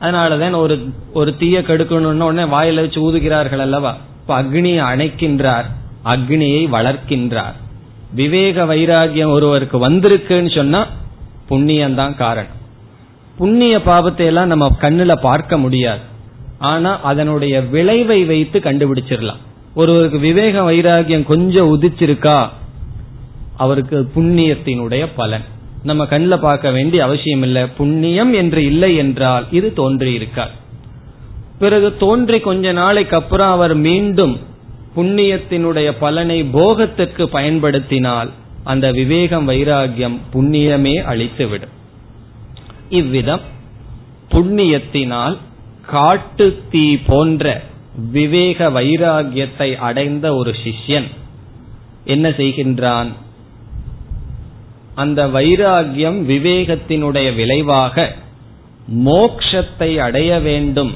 [0.00, 0.76] அதனாலதான் ஒரு
[1.12, 3.92] ஒரு தீய கடுக்கணும்னு உடனே வாயில வச்சு ஊதுகிறார்கள் அல்லவா?
[4.20, 5.68] இப்ப அக்னியை அணைக்கின்றார்
[6.04, 7.56] அக்னியை வளர்க்கின்றார்.
[8.14, 10.80] விவேக வைராகியம் ஒருவருக்கு வந்திருக்குன்னு சொன்னா
[11.50, 12.60] புண்ணியம்தான் காரணம்.
[13.38, 16.10] புண்ணிய பாவத்தை எல்லாம் நம்ம கண்ணுல பார்க்க முடியாது.
[16.70, 19.40] ஆனா அதனுடைய விளைவை வைத்து கண்டுபிடிச்சிடலாம்.
[19.74, 22.38] ஒருவருக்கு விவேக வைராகியம் கொஞ்சம் உதிச்சிருக்கா
[23.56, 25.46] அவருக்கு புண்ணியத்தினுடைய பலன்.
[25.82, 27.62] நம்ம கண்ணில் பார்க்க வேண்டிய அவசியம் இல்லை.
[27.78, 30.52] புண்ணியம் என்று இல்லை என்றால் இது தோன்றி இருக்கார்
[31.58, 34.34] பிறகு தோன்றி கொஞ்ச நாளைக்கு அப்புறம் அவர் மீண்டும்
[34.96, 38.30] புண்ணியத்தினுடைய பலனை போகத்திற்கு பயன்படுத்தினால்
[38.64, 41.74] அந்த விவேகம் வைராகியம் புண்ணியமே அழித்துவிடும்.
[42.98, 43.44] இவ்விதம்
[44.34, 45.36] புண்ணியத்தினால்
[45.86, 47.62] காட்டு தீ போன்ற
[48.12, 51.08] விவேக வைராகியத்தை அடைந்த ஒரு சிஷ்யன்
[52.04, 53.06] என்ன செய்கின்றான்?
[54.94, 58.16] அந்த வைராகியம் விவேகத்தினுடைய விளைவாக
[59.04, 60.94] மோக்ஷத்தை அடைய வேண்டும்.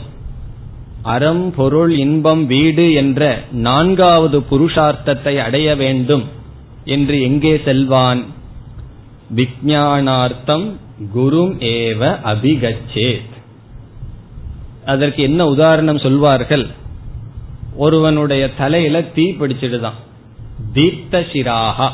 [1.02, 6.24] அறம் பொருள் இன்பம் வீடு என்ற நான்காவது புருஷார்த்தத்தை அடைய வேண்டும்
[6.84, 8.24] என்று எங்கே செல்வான்?
[9.36, 10.66] விஜயானார்த்தம்
[11.14, 13.34] குரும் ஏவ அபிகச்சேத்.
[14.86, 16.66] அதற்கு என்ன உதாரணம் சொல்வார்கள்?
[17.76, 19.98] ஒருவனுடைய தலையில தீ பிடிச்சிடுதான்.
[20.74, 21.88] தீப்த சிராகா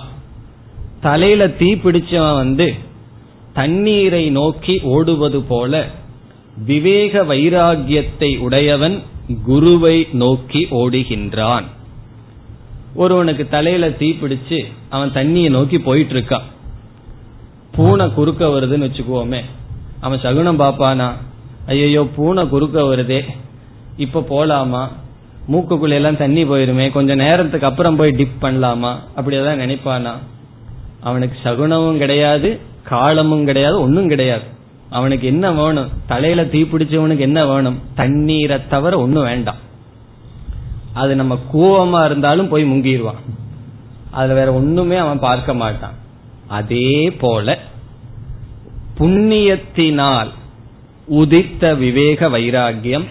[1.01, 2.75] தலையில தீ பிடிச்சவன் வந்து
[3.53, 5.87] தண்ணீரை நோக்கி ஓடுவது போல
[6.67, 9.03] விவேக வைராகியத்தை உடையவன்
[9.45, 11.65] குருவை நோக்கி ஓடுகின்றான்.
[12.95, 16.49] ஒருவனுக்கு தலையில தீ பிடிச்சு அவன் தண்ணியை நோக்கி போயிட்டு இருக்கான்
[17.77, 19.41] பூனை குறுக்க வருதுன்னு வச்சுக்கோமே.
[20.01, 21.13] அவன் சகுனம் பாப்பானா
[21.67, 23.21] ஐயோ பூனை குறுக்க வருதே.
[23.97, 24.89] இப்ப போலாமா?
[25.53, 26.93] மூக்குக்குள்ள எல்லாம் தண்ணி போயிருமே.
[26.93, 28.95] கொஞ்ச நேரத்துக்கு அப்புறம் போய் டிப் பண்ணலாமா?
[29.15, 30.13] அப்படியெல்லாம் நினைப்பானா?
[31.01, 34.43] அவனுக்கு சகுனமும் கிடையாது காலமும் கிடையாது ஒன்னும் கிடையாது.
[34.91, 35.89] அவனுக்கு என்ன வேணும்?
[36.07, 37.81] தலையில தீ பிடிச்சவனுக்கு என்ன வேணும்?
[37.95, 39.71] தண்ணீரை தவிர ஒன்னும் வேண்டாம்.
[40.93, 43.21] அது நம்ம கூவமா இருந்தாலும் போய் முங்கிடுவான்
[44.11, 45.93] அதுல வேற ஒண்ணுமே அவன் பார்க்க மாட்டான்.
[46.49, 47.59] அதே போல
[48.99, 50.29] புண்ணியத்தினால்
[51.07, 53.07] உதித்த விவேக வைராகியம்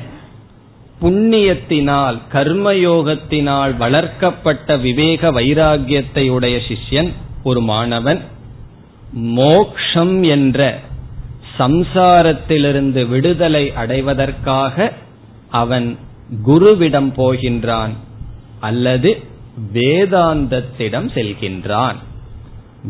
[1.01, 7.12] புண்ணியத்தினால் கர்மயோகத்தினால் வளர்க்கப்பட்ட விவேக வைராகியத்தை உடைய சிஷ்யன்
[7.43, 8.21] ஒரு மாணவன்
[9.12, 10.80] மோக்ஷம் என்ற
[11.60, 14.91] சம்சாரத்திலிருந்து விடுதலை அடைவதற்காக
[15.49, 15.97] அவன்
[16.47, 17.89] குருவிடம் போகின்றான்
[18.60, 19.23] அல்லது
[19.73, 21.95] வேதாந்தத்திடம் செல்கின்றான்.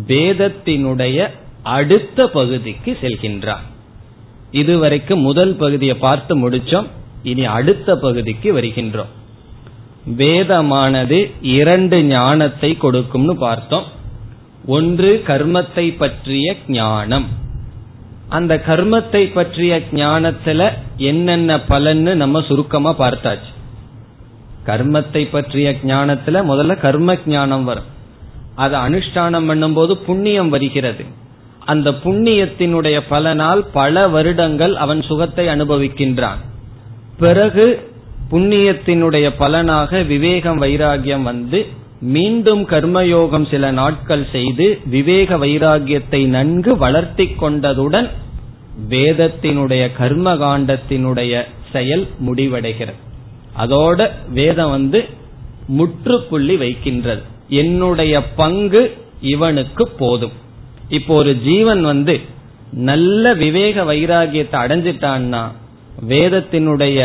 [0.07, 1.29] வேதத்தினுடைய
[1.63, 3.65] அடுத்த பகுதிக்கு செல்கின்றான்.
[4.51, 6.87] இதுவரைக்கும் முதல் பகுதியை பார்த்து முடிச்சோம்.
[7.23, 9.11] இனி அடுத்த பகுதிக்கு வருகின்றோம்.
[10.17, 13.83] வேதமானது இரண்டு ஞானத்தை கொடுக்கும்னு பார்த்தோம்.
[14.65, 17.27] ஒன்று கர்மத்தை பற்றிய ஞானம்.
[18.29, 23.51] அந்த கர்மத்தை பற்றிய ஞானத்துல என்னென்ன பலன்னு நம்ம சுருக்கமா பார்த்தாச்சு.
[24.65, 27.89] கர்மத்தை பற்றிய ஞானத்துல முதல்ல கர்ம ஞானம் வரும்.
[28.55, 31.05] அதை அனுஷ்டானம் பண்ணும்போது புண்ணியம் வருகிறது.
[31.65, 36.41] அந்த புண்ணியத்தினுடைய பலனால் பல வருடங்கள் அவன் சுகத்தை அனுபவிக்கின்றான்.
[37.17, 37.89] பிறகு
[38.31, 41.67] புண்ணியத்தினுடைய பலனாக விவேகம் வைராகியம் வந்து
[41.99, 48.09] மீண்டும் கர்மயோகம் சில நாட்கள் செய்து விவேக வைராகியத்தை நன்கு வளர்த்தி கொண்டதுடன்
[48.89, 52.99] வேதத்தினுடைய கர்ம காண்டத்தினுடைய செயல் முடிவடைகிறது.
[53.59, 55.05] அதோட வேதம் வந்து
[55.67, 57.21] முற்றுப்புள்ளி வைக்கின்றது.
[57.49, 60.31] என்னுடைய பங்கு இவனுக்கு போதும்.
[60.91, 62.19] இப்போ ஒரு ஜீவன் வந்து
[62.89, 65.43] நல்ல விவேக வைராகியத்தை அடைஞ்சிட்டான்னா
[66.07, 66.99] வேதத்தினுடைய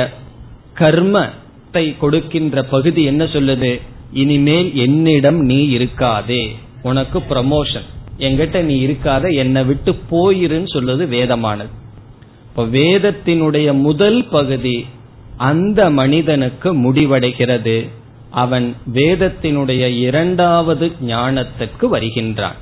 [0.78, 3.72] கர்மத்தை கொடுக்கின்ற பகுதி என்ன சொல்லுது?
[4.12, 6.42] இனிமேல் என்னிடம் நீ இருக்காதே.
[6.82, 7.86] உனக்கு ப்ரமோஷன்
[8.18, 11.72] எங்கிட்ட நீ இருக்காத என்னை விட்டு போயிருன்னு சொல்லுது வேதமானது.
[12.48, 14.76] இப்ப வேதத்தினுடைய முதல் பகுதி
[15.36, 17.76] அந்த மனிதனுக்கு முடிவடைகிறது.
[18.30, 22.60] அவன் வேதத்தினுடைய இரண்டாவது ஞானத்திற்கு வருகின்றான்.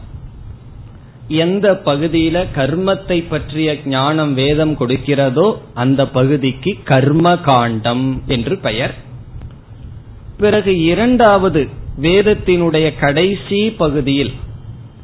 [1.29, 8.95] எந்த பகுதியில கர்மத்தை பற்றிய ஞானம் வேதம் கொடுக்கிறதோ அந்த பகுதிக்கு கர்ம காண்டம் என்று பெயர்.
[10.39, 11.69] பிறகு இரண்டாவது
[12.01, 14.33] வேதத்தினுடைய கடைசி பகுதியில்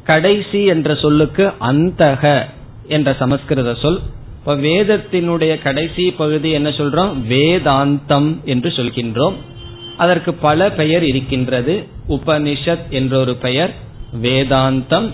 [0.03, 2.45] கடைசி என்ற சொல்லுக்கு அந்தக
[2.87, 3.99] என்ற சமஸ்கிருத சொல்
[4.39, 7.13] இப்ப வேதத்தினுடைய கடைசி பகுதி என்ன சொல்றோம்?
[7.29, 9.33] வேதாந்தம் என்று சொல்கின்றோம்.
[9.97, 11.87] அதற்கு பல பெயர் இருக்கின்றது.
[12.09, 13.75] உபனிஷத் என்ற ஒரு பெயர்
[14.21, 15.11] வேதாந்தம்.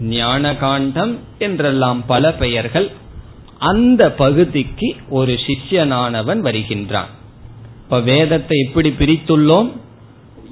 [0.00, 2.90] ஞான காண்டம் என்றெல்லாம் பல பெயர்கள்
[3.58, 7.08] அந்த பகுதிக்கு ஒரு சிஷ்யனானவன் வருகின்றான்.
[7.82, 9.70] இப்ப வேதத்தை இப்படி பிரித்துள்ளோம்.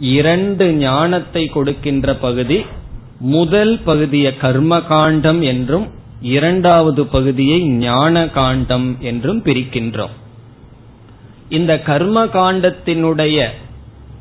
[0.00, 2.64] இரண்டு ஞானத்தை கொடுக்கின்ற பகுதி
[3.20, 5.86] முதல் பகுதியை கர்ம காண்டம் என்றும்
[6.20, 10.14] இரண்டாவது பகுதியை ஞான காண்டம் என்றும் பிரிக்கின்றோம்.
[11.48, 13.46] இந்த கர்ம காண்டத்தினுடைய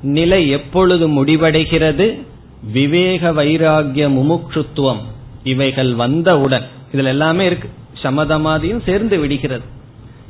[0.01, 2.25] நிலை எப்பொழுது முடிவடைகிறது?
[2.73, 5.01] விவேக வைராகிய முமுட்சுத்துவம்
[5.47, 7.69] இவைகள் வந்தவுடன் இதுல எல்லாமே இருக்கு.
[8.01, 9.65] சமதமாதியும் சேர்ந்து விடுகிறது.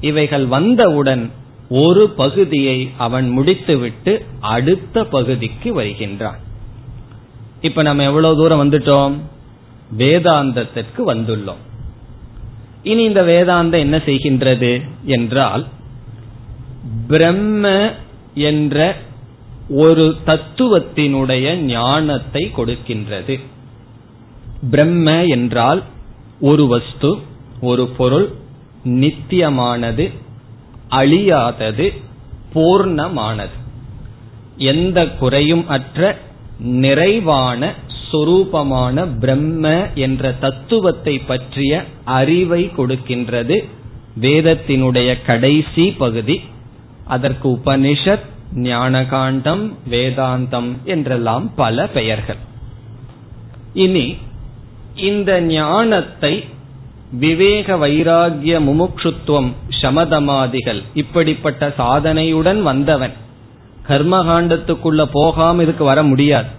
[0.01, 1.31] இவைகள் வந்தவுடன்
[1.69, 6.39] ஒரு பகுதியை அவன் முடித்துவிட்டு அடுத்த பகுதிக்கு வருகின்றான்.
[7.61, 9.13] இப்ப நம்ம எவ்வளவு தூரம் வந்துட்டோம்?
[9.97, 11.61] வேதாந்தத்திற்கு வந்துள்ளோம்.
[12.83, 15.65] இனி இந்த வேதாந்தம் என்ன செய்கின்றது என்றால்
[17.07, 17.91] பிரம்ம
[18.33, 18.95] என்ற
[19.69, 23.39] ஒரு தத்துவத்தினுடைய ஞானத்தை கொடுக்கின்றது.
[24.71, 25.83] பிரம்ம என்றால்
[26.39, 27.17] ஒரு வஸ்து
[27.61, 28.31] ஒரு பொருள்
[28.83, 30.13] நித்தியமானது
[30.89, 31.93] அழியாதது
[32.53, 33.55] பூர்ணமானது.
[34.57, 36.17] எந்த குறையும் அற்ற
[36.59, 37.73] நிறைவான
[38.11, 43.63] சொரூபமான பிரம்ம என்ற தத்துவத்தை பற்றிய அறிவை கொடுக்கின்றது
[44.21, 46.41] வேதத்தினுடைய கடைசி பகுதி.
[47.05, 52.37] அதற்கு உபனிஷத் ஞானகாண்டம் வேதாந்தம் என்றெல்லாம் பல பெயர்கள்.
[53.73, 54.17] இனி
[55.09, 56.33] இந்த ஞானத்தை
[57.11, 59.49] விவேக வைராகிய முமுட்சுத்துவம்
[59.81, 63.15] சமதமாதிகள் இப்படிப்பட்ட சாதனையுடன் வந்தவன்
[63.89, 66.49] கர்மகாண்டத்துக்குள்ள போகாம இதுக்கு வர முடியாது.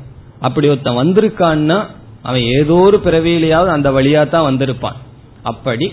[0.41, 1.79] அப்படி ஒருத்தன் வந்திருக்கான்னா
[2.23, 4.99] அவன் ஏதோ ஒரு பிறவியிலேயாவது அந்த வழியா தான் வந்திருப்பான்.
[5.43, 5.87] அப்படி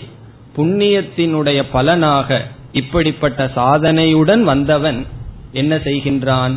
[0.56, 2.38] புண்ணியத்தினுடைய பலனாக
[2.72, 5.06] இப்படிப்பட்ட சாதனையுடன் வந்தவன்
[5.52, 6.54] என்ன செய்கின்றான்?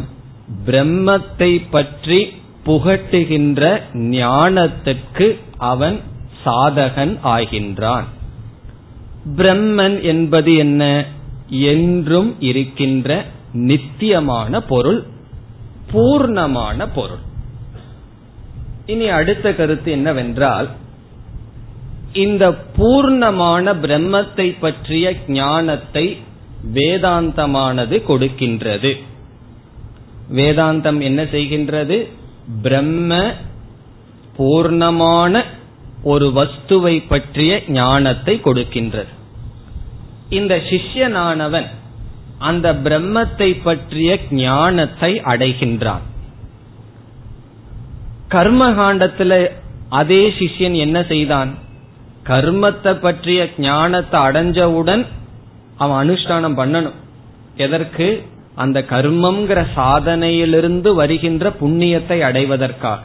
[0.66, 2.20] பிரம்மத்தை பற்றி
[2.66, 6.00] புகட்டுகின்ற ஞானத்திற்கு அவன்
[6.46, 8.04] சாதகன் ஆகின்றான்.
[9.36, 11.06] பிரம்மன் என்பது என்ன?
[11.50, 15.06] என்றும் இருக்கின்ற நித்தியமான பொருள்
[15.92, 17.24] பூர்ணமான பொருள்.
[18.86, 20.70] இனி அடுத்த கருத்து என்னவென்றால்
[22.14, 26.18] இந்த பூர்ணமான பிரம்மத்தை பற்றிய ஞானத்தை
[26.74, 28.98] வேதாந்தமானது கொடுக்கின்றது.
[30.36, 32.08] வேதாந்தம் என்ன செய்கின்றது?
[32.62, 33.32] பிரம்ம
[34.38, 35.44] பூர்ணமான
[36.04, 39.12] ஒரு வஸ்துவை பற்றிய ஞானத்தை கொடுக்கின்றது.
[40.30, 41.66] இந்த சிஷ்யனானவன்
[42.38, 46.06] அந்த பிரம்மத்தை பற்றிய ஞானத்தை அடைகின்றான்.
[48.30, 49.52] கர்மகாண்டத்துல
[49.90, 51.54] அதே சிஷ்யன் என்ன செய்தான்?
[52.24, 55.06] கர்மத்தை பற்றிய ஞானத்தை அடைஞ்சவுடன்
[55.78, 56.98] அவன் அனுஷ்டானம் பண்ணணும்.
[57.56, 58.24] எதற்கு?
[58.60, 63.02] அந்த கர்மம்ங்கிற சாதனையிலிருந்து வருகின்ற புண்ணியத்தை அடைவதற்காக.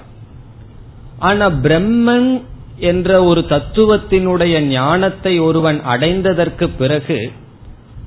[1.19, 2.43] ஆனா பிரம்மன்
[2.79, 7.19] என்ற ஒரு தத்துவத்தினுடைய ஞானத்தை ஒருவன் அடைந்ததற்கு பிறகு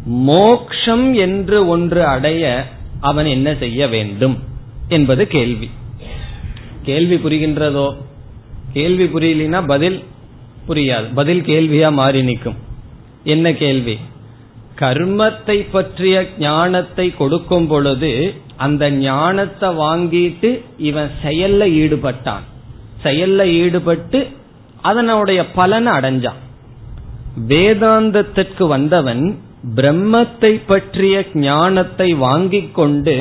[0.05, 2.67] மோக்ஷம் என்று ஒன்று அடைய
[2.99, 4.37] அவன் என்ன செய்ய வேண்டும்
[4.87, 5.69] என்பது கேள்வி.
[6.81, 7.87] கேள்வி புரிகின்றதோ?
[8.73, 10.03] கேள்வி புரியலினா பதில்
[10.69, 11.13] புரியாது.
[11.13, 12.55] பதில் கேள்வியா மாறி நிற்கும்.
[13.23, 13.97] என்ன கேள்வி?
[14.79, 18.11] கர்மத்தை பற்றிய ஞானத்தை கொடுக்கும் பொழுது
[18.65, 22.45] அந்த ஞானத்தை வாங்கிட்டு இவன் செயல்ல ஈடுபட்டான்.
[23.03, 24.27] செயல்ல ஈடுபட்டு
[24.81, 26.41] அதனுடைய பலனை அடைஞ்சான்.
[27.47, 29.23] வேதாந்தத்திற்கு வந்தவன்
[29.75, 33.15] பிரம்மத்தை பற்றிய ஞானத்தை வாங்கிக் கொண்டு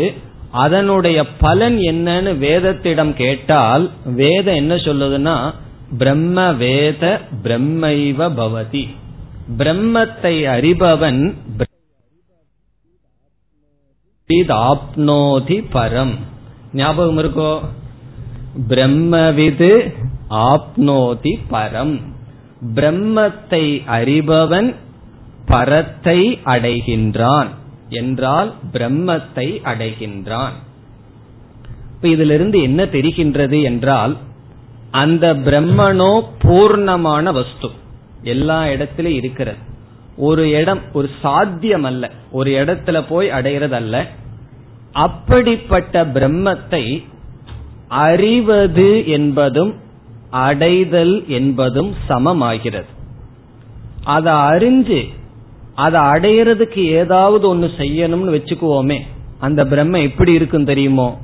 [0.51, 5.37] அதனுடைய பலன் என்னன்னு வேதத்திடம் கேட்டால் வேதம் என்ன சொல்லுதுன்னா
[5.99, 8.85] பிரம்ம வேத பிரம்மைவ பவதி.
[9.59, 11.37] பிரம்மத்தை அறிபவன்
[14.49, 16.15] ஆப்னோதி பரம்.
[16.73, 17.61] ஞாபகம் இருக்கோ?
[18.69, 19.95] பிரம்மவிது
[20.31, 22.03] ஆப்னோதி பரம்.
[22.75, 24.75] பிரம்மத்தை அறிபவன்
[25.47, 27.49] பரத்தை அடைகின்றான்.
[27.89, 30.53] என்றால் பிரம்மத்தை அடைகின்றான்.
[32.01, 34.17] இதிலிருந்து என்ன தெரிகின்றது என்றால்
[34.91, 37.71] அந்த பிரம்மனோ பூர்ணமான வஸ்து.
[38.27, 39.57] எல்லா இடத்திலும் இருக்கிறது.
[40.17, 42.11] ஒரு இடம் ஒரு சாத்தியம் அல்ல.
[42.31, 44.05] ஒரு இடத்துல போய் அடைகிறதல்ல.
[44.93, 47.05] அப்படிப்பட்ட பிரம்மத்தை
[47.89, 49.75] அறிவது என்பதும்
[50.31, 52.95] அடைதல் என்பதும் சமமாகிறது.
[54.05, 55.09] அதை அறிஞ்சு
[55.75, 59.01] அதை அடையிறதுக்கு ஏதாவது ஒன்று செய்யணும்னு வச்சுக்குவோமே
[59.39, 61.21] அந்த பிரம்ம எப்படி இருக்கும் தெரியுமோ?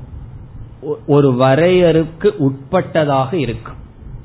[1.06, 3.80] ஒரு வரையறுக்கு உட்பட்டதாக இருக்கும்.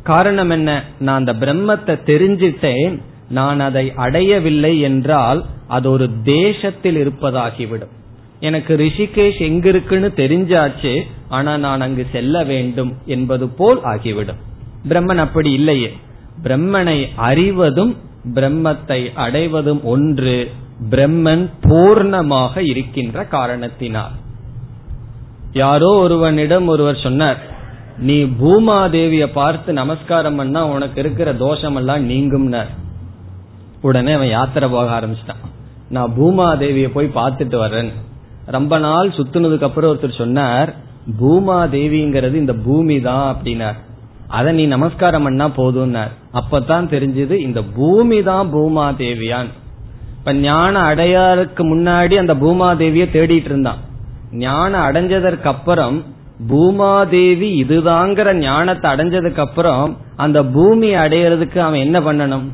[0.08, 0.72] காரணம் என்ன?
[1.00, 2.96] நான் அந்த பிரம்மத்தை தெரிஞ்சிட்டேன்.
[3.30, 7.93] நான் அதை அடையவில்லை என்றால் அது ஒரு தேசத்தில் இருப்பதாகிவிடும்.
[8.39, 10.93] எனக்கு ரிஷிகேஷ் எங்க இருக்குன்னு தெரிஞ்சாச்சு
[11.30, 14.41] ஆனா நான் அங்கு செல்ல வேண்டும் என்பது போல் ஆகிவிடும்.
[14.89, 15.89] பிரம்மன் அப்படி இல்லையே.
[16.43, 16.98] பிரம்மனை
[17.30, 17.93] அறிவதும்
[18.36, 20.36] பிரம்மத்தை அடைவதும் ஒன்று
[20.89, 24.15] பிரம்மன் பூர்ணமாக இருக்கின்ற காரணத்தினால்.
[25.54, 27.39] யாரோ ஒருவனிடம் ஒருவர் சொன்னார்
[28.00, 32.72] நீ பூமாதேவிய பார்த்து நமஸ்காரம் பண்ணா உனக்கு இருக்கிற தோஷம் எல்லாம் நீங்கும்னார்.
[33.82, 35.44] உடனே அவன் யாத்திரை போக ஆரம்பிச்சிட்டான்.
[35.90, 37.92] நான் பூமாதேவிய போய் பார்த்துட்டு வர்றேன்
[38.46, 40.70] ரொம்ப நாள் சுத்துனதுக்கு அப்புறம் ஒருத்தர் சொன்னார்
[41.20, 43.78] பூமாதேவிங்கிறது இந்த பூமி தான் அப்படின்னார்.
[44.28, 46.12] அதை நீ நமஸ்காரம் பண்ணா போதும்னார்.
[46.34, 49.50] அப்பதான் தெரிஞ்சது இந்த பூமி தான் பூமாதேவியான்.
[50.18, 53.78] இப்ப ஞானம் அடையாருக்கு முன்னாடி அந்த பூமாதேவிய தேடிட்டு இருந்தான்.
[54.32, 55.98] ஞானம் அடைஞ்சதற்கு அப்புறம்
[56.45, 62.45] பூமாதேவி இதுதாங்கிற ஞானத்தை அடைஞ்சதுக்கு அப்புறம் அந்த பூமி அடையிறதுக்கு அவன் என்ன பண்ணணும்?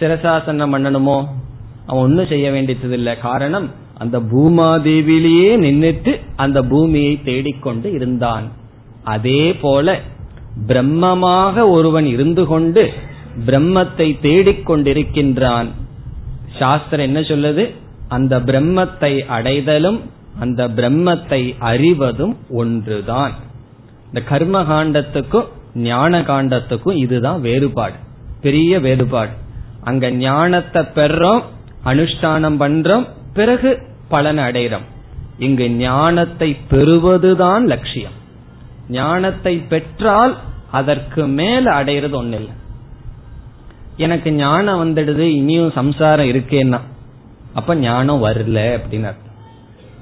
[0.00, 1.24] சிரசாசனம் பண்ணணுமோ?
[1.86, 8.44] அவன் ஒன்னும் செய்ய வேண்டியது இல்லை காரணம் அந்த பூமாதேவிலேயே நின்றுட்டு அந்த பூமியை தேடிக்கொண்டு இருந்தான்.
[9.04, 9.98] அதே போல
[10.66, 12.92] பிரம்மமாக ஒருவன் இருந்து கொண்டு
[13.46, 15.68] பிரம்மத்தை தேடிக்கொண்டிருக்கின்றான்.
[16.58, 17.74] சாஸ்திரம் என்ன சொல்லுது?
[18.08, 20.00] அந்த பிரம்மத்தை அடைதலும்
[20.38, 23.32] அந்த பிரம்மத்தை அறிவதும் ஒன்றுதான்.
[24.06, 27.98] இந்த கர்ம காண்டத்துக்கும் ஞான காண்டத்துக்கும் இதுதான் வேறுபாடு.
[28.40, 29.30] பெரிய வேறுபாடு.
[29.82, 31.42] அங்க ஞானத்தை பெறோம்
[31.84, 33.70] அனுஷ்டானம் பண்றோம் பிறகு
[34.08, 34.86] பலன் அடைகிறோம்
[35.38, 38.16] இங்கு ஞானத்தை பெறுவதுதான் லட்சியம்.
[38.88, 40.34] ஞானத்தை பெற்றால்
[40.70, 42.54] அதற்கு மேல அடையிறது ஒண்ணு இல்லை
[43.96, 46.80] எனக்கு ஞானம் வந்துடுது இனியும் சம்சாரம் இருக்கேன்னா
[47.54, 49.26] அப்ப ஞானம் வரல அப்படின்னு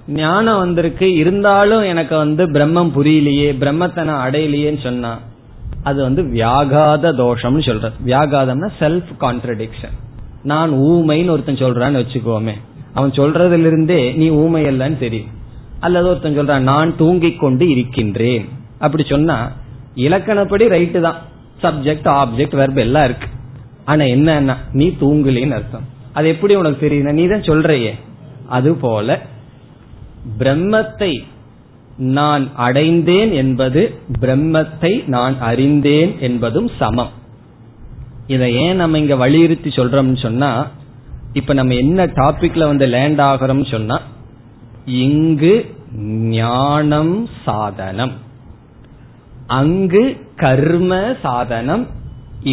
[0.08, 1.14] ஞானம் வந்திருக்கு.
[1.14, 5.18] இருந்தாலும் எனக்கு வந்து பிரம்மம் புரியலையே பிரம்மத்தை நான் அடையலையேன்னு சொன்னா
[5.82, 9.96] அது வந்து வியாகாத தோஷம்னு சொல்றது வியாகாதம்னா செல்ஃப் கான்ட்ரடிக்ஷன்
[10.42, 12.54] நான் ஊமைன்னு ஒருத்தன் சொல்றான்னு வச்சுக்கோமே.
[12.94, 15.32] அவன் சொல்றதுல இருந்தே நீ ஊமை இல்லைன்னு தெரியும்.
[15.80, 18.48] அல்லது ஒருத்தன் சொல்றான் நான் தூங்கிக் கொண்டு இருக்கின்றேன்.
[18.78, 19.52] அப்படி சொன்னா
[19.96, 21.20] இலக்கணப்படி ரைட்டு தான்.
[21.62, 23.28] சப்ஜெக்ட் ஆப்ஜெக்ட் வெர்ப் எல்லாம் இருக்கு.
[23.84, 25.84] ஆனா என்ன நீ தூங்கலின்னு அர்த்தம்.
[26.12, 27.92] அது எப்படி உனக்கு தெரியும் நீ தான் சொல்றையே.
[28.48, 29.20] அது போல
[30.38, 31.12] பிரம்மத்தை
[31.98, 33.82] நான் அடைந்தேன் என்பது
[34.20, 37.12] பிரம்மத்தை நான் அறிந்தேன் என்பதும் சமம்.
[38.26, 40.50] இதை ஏன் நம்ம இங்க வலியுறுத்தி சொல்றோம்னு சொன்னா
[41.32, 43.96] இப்ப நம்ம என்ன டாபிக்ல வந்து லேண்ட் ஆகிறோம் சொன்னா
[44.84, 45.54] இங்கு
[46.38, 48.14] ஞானம் சாதனம்
[49.46, 50.04] அங்கு
[50.36, 51.84] கர்ம சாதனம்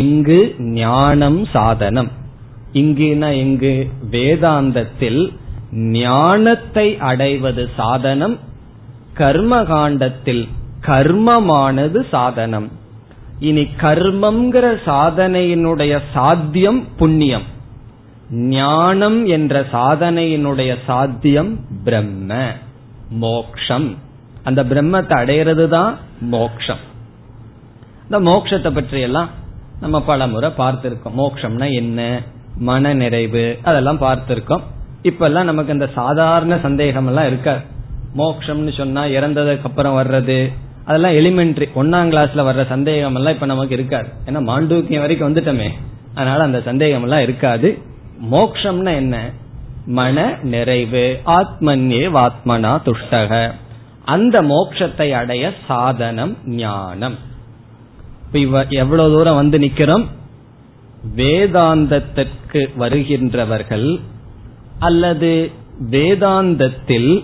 [0.01, 2.11] இங்கு ஞானம் சாதனம்.
[2.73, 3.71] இங்குனா எங்கு
[4.11, 5.21] வேதாந்தத்தில்
[5.75, 8.39] ஞானத்தை அடைவது சாதனம்
[9.13, 10.47] கர்ம காண்டத்தில்
[10.81, 12.71] கர்மமானது சாதனம்.
[13.39, 17.43] இனி கர்மம்ங்கிற சாதனையினுடைய சாத்தியம் புண்ணியம்.
[18.29, 22.45] ஞானம் என்ற சாதனையினுடைய சாத்தியம் பிரம்ம
[23.09, 23.95] மோக்ஷம்.
[24.43, 26.79] அந்த பிரம்மத்தை அடையிறது தான் மோக்ஷம்.
[28.03, 29.29] இந்த மோக்ஷத்தை பற்றி எல்லாம்
[29.79, 31.17] நம்ம பல முறை பார்த்திருக்கோம்.
[31.17, 32.21] மோக்ஷம்னா என்ன
[32.57, 34.63] மன நிறைவு அதெல்லாம் பார்த்திருக்கோம்.
[35.03, 37.61] இப்ப எல்லாம் நமக்கு இந்த சாதாரண சந்தேகம் எல்லாம் இருக்காது.
[38.17, 40.51] மோக்ஷம்னு சொன்னா இறந்ததுக்கு அப்புறம் வர்றது
[40.85, 44.07] அதெல்லாம் எலிமெண்ட்ரி ஒன்னாம் கிளாஸ்ல வர்ற சந்தேகம் எல்லாம் இப்ப நமக்கு இருக்காது.
[44.25, 45.69] ஏன்னா மாண்டூக்கியம் வரைக்கும் வந்துட்டோமே.
[46.15, 47.77] அதனால அந்த சந்தேகம் எல்லாம் இருக்காது.
[48.31, 49.29] மோக்ஷம்னா என்ன?
[49.85, 53.51] மன நிறைவு ஆத்மன்யே வாத்மனா துஷ்டக.
[54.05, 57.15] அந்த மோக்ஷத்தை அடைய சாதனம் ஞானம்.
[58.31, 60.05] இவ எவ்வளவு தூரம் வந்து நிக்கிறோம்?
[61.15, 63.99] வேதாந்தத்திற்கு வருகின்றவர்கள்
[64.79, 65.51] அல்லது
[65.91, 67.23] வேதாந்தத்தில்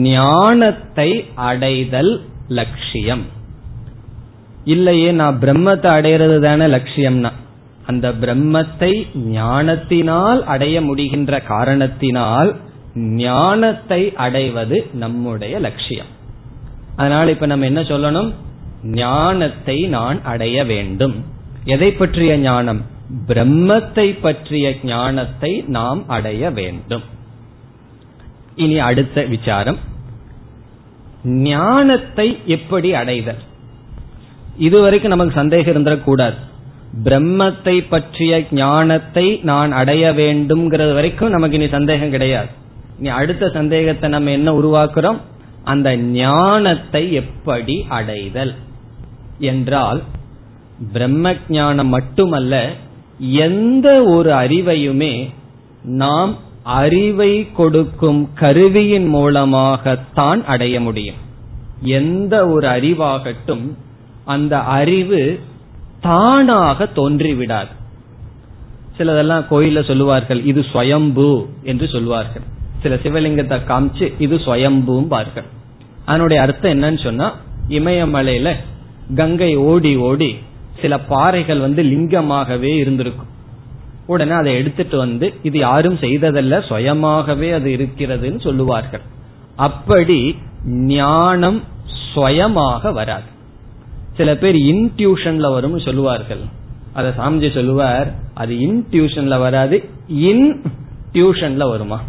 [0.00, 3.24] ஞானத்தை அடைதல் லட்சியம்.
[4.64, 7.30] இல்லையே நான் பிரம்மத்தை அடையிறது தானே லட்சியம்னா.
[7.86, 12.56] அந்த பிரம்மத்தை ஞானத்தினால் அடைய முடிகின்ற காரணத்தினால்
[12.94, 16.06] ஞானத்தை அடைவது நம்முடைய லட்சியம்.
[16.96, 18.32] அதனால இப்ப நம்ம என்ன சொல்லணும்?
[18.82, 21.24] ஞானத்தை நான் அடைய வேண்டும்.
[21.64, 22.82] எதை பற்றிய ஞானம்?
[23.28, 27.02] பிரம்மத்தை பற்றிய ஞானத்தை நாம் அடைய வேண்டும்.
[28.56, 29.78] இனி அடுத்த விசாரம்.
[31.24, 33.38] ஞானத்தை எப்படி அடைதல்?
[34.58, 36.34] இதுவரைக்கும் நமக்கு சந்தேகம் இருந்துடக்கூடாது.
[37.04, 42.48] பிரம்மத்தை பற்றிய ஞானத்தை நான் அடைய வேண்டும்ங்கிறது வரைக்கும் நமக்கு இனி சந்தேகம் கிடையாது.
[42.98, 45.16] இனி அடுத்த சந்தேகத்தை நம்ம என்ன உருவாக்குறோம்?
[45.64, 48.54] அந்த ஞானத்தை எப்படி அடைதல்?
[49.38, 50.02] என்றால்
[50.92, 52.70] பிரம்ம ஞானம் மட்டுமல்ல
[53.30, 55.28] எந்த ஒரு அறிவையுமே
[55.82, 61.14] நாம் அறிவை கொடுக்கும் கருவியின் மூலமாகத்தான் அடைய முடியும்.
[61.80, 63.72] எந்த ஒரு அறிவாகட்டும்
[64.24, 65.40] அந்த அறிவு
[66.00, 67.72] தானாக தோன்றிவிடாது.
[68.98, 72.42] சிலதெல்லாம் கோயில சொல்லுவார்கள் இது ஸ்வயம்பு என்று சொல்வார்கள்.
[72.82, 75.48] சில சிவலிங்கத்தை காமிச்சு இது ஸ்வயம்பும்பார்கள்.
[76.04, 77.34] அதனுடைய அர்த்தம் என்னன்னு சொன்னா
[77.68, 78.54] இமயமலையில
[79.14, 80.36] கங்கை ஓடி ஓடி
[80.80, 83.26] சில பாறைகள் வந்து லிங்கமாகவே இருந்திருக்கும்.
[84.06, 89.00] உடனே அதை எடுத்துட்டு வந்து இது யாரும் செய்ததல்ல சுயமாகவே அது இருக்கிறதுன்னு சொல்லுவார்கள்.
[89.56, 91.62] அப்படி ஞானம்
[92.14, 93.30] சுயமாக வராது.
[94.16, 96.38] சில பேர் இன்டியூஷன்ல வரும் சொல்லுவார்கள்.
[96.92, 100.62] அத சாமிஜி சொல்லுவார் அது இன்டியூஷன்ல வராது இன்
[101.12, 102.02] டியூஷன்ல வருமா?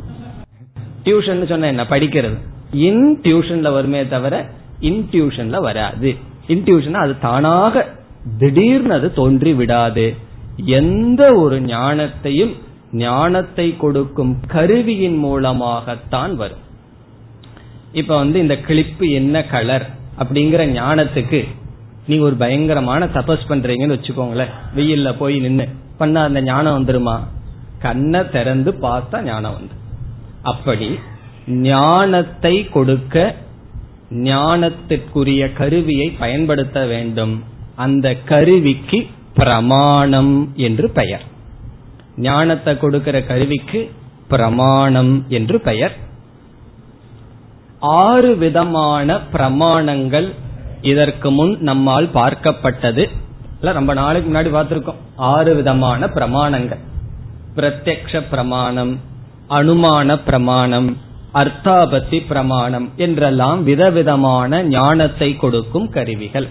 [1.04, 1.84] டியூஷன் சொன்ன என்ன?
[1.84, 2.38] படிக்கிறது.
[2.72, 4.50] இன் டியூஷன்ல வருமே தவிர
[4.82, 6.16] இன்டியூஷன்ல வராது.
[6.48, 8.02] இன்டியூஷன் அது தானாக
[8.38, 10.16] திடீர்னு அது தோன்றி விடாது.
[10.66, 12.56] எந்த ஒரு ஞானத்தையும்
[12.92, 16.62] ஞானத்தை கொடுக்கும் கருவியின் மூலமாகத்தான் வரும்.
[17.92, 21.48] இப்ப வந்து இந்த கிளிப்பு என்ன கலர் அப்படிங்கிற ஞானத்துக்கு
[22.08, 24.50] நீங்க ஒரு பயங்கரமான தபஸ் பண்றீங்கன்னு வச்சுக்கோங்களேன்.
[24.76, 27.20] வெயில்ல போய் நின்று பண்ண அந்த ஞானம் வந்துருமா?
[27.80, 29.74] கண்ணை திறந்து பார்த்தா ஞானம் வந்து.
[30.42, 31.00] அப்படி
[31.48, 33.36] ஞானத்தை கொடுக்க
[34.12, 37.44] ஞானத்திற்குரிய கருவியை பயன்படுத்த வேண்டும்.
[37.76, 41.24] அந்த கருவிக்கு பிரமாணம் என்று பெயர்.
[42.18, 43.92] ஞானத்தை கொடுக்கிற கருவிக்கு
[44.28, 45.96] பிரமாணம் என்று பெயர்.
[47.80, 50.34] ஆறு விதமான பிரமாணங்கள்
[50.82, 53.10] இதற்கு முன் நம்மால் பார்க்கப்பட்டது.
[53.62, 55.02] ரொம்ப நாளைக்கு முன்னாடி பார்த்திருக்கோம்.
[55.16, 56.80] ஆறு விதமான பிரமாணங்கள்.
[57.56, 59.00] பிரத்யக்ஷ பிரமாணம்
[59.50, 60.98] அனுமான பிரமாணம்
[61.34, 66.48] அர்த்தாபத்தி பிரமாணம் என்றெல்லாம் விதவிதமான ஞானத்தை கொடுக்கும் கருவிகள்.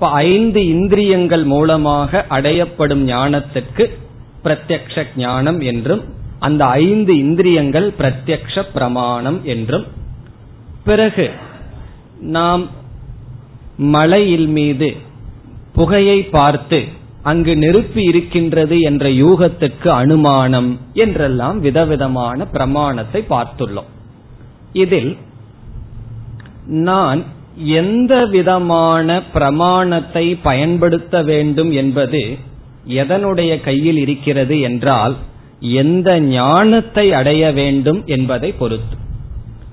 [0.00, 3.84] இப்ப ஐந்து இந்திரியங்கள் மூலமாக அடையப்படும் ஞானத்திற்கு
[4.44, 6.02] பிரத்யக்ஷ ஞானம் என்றும்
[6.38, 9.86] அந்த ஐந்து இந்திரியங்கள் பிரத்யக்ஷ பிரமாணம் என்றும்.
[10.84, 11.30] பிறகு
[12.20, 12.66] நாம்
[13.76, 14.96] மலையில் மீது
[15.72, 16.84] புகையை பார்த்து
[17.22, 23.90] அங்கு நெருப்பு இருக்கின்றது என்ற யூகத்துக்கு அனுமானம் என்றெல்லாம் விதவிதமான பிரமாணத்தை பார்த்துள்ளோம்.
[24.72, 25.16] இதில்
[26.66, 27.24] நான்
[27.64, 32.38] எந்த விதமான பிரமாணத்தை பயன்படுத்த வேண்டும் என்பது
[32.88, 35.16] எதனுடைய கையில் இருக்கிறது என்றால்
[35.60, 38.96] எந்த ஞானத்தை அடைய வேண்டும் என்பதை பொறுத்து.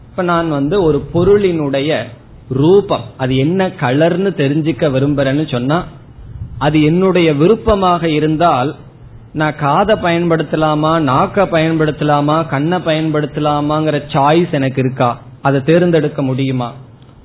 [0.09, 2.03] இப்ப நான் வந்து ஒரு பொருளினுடைய
[2.49, 5.83] ரூபம் அது என்ன கலர்னு தெரிஞ்சுக்க விரும்புறேன்னு சொன்னா
[6.57, 8.75] அது என்னுடைய விருப்பமாக இருந்தால்
[9.33, 15.21] நான் காதை பயன்படுத்தலாமா நாக்க பயன்படுத்தலாமா கண்ணை பயன்படுத்தலாமாங்கிற சாய்ஸ் எனக்கு இருக்கா?
[15.41, 16.73] அதை தேர்ந்தெடுக்க முடியுமா?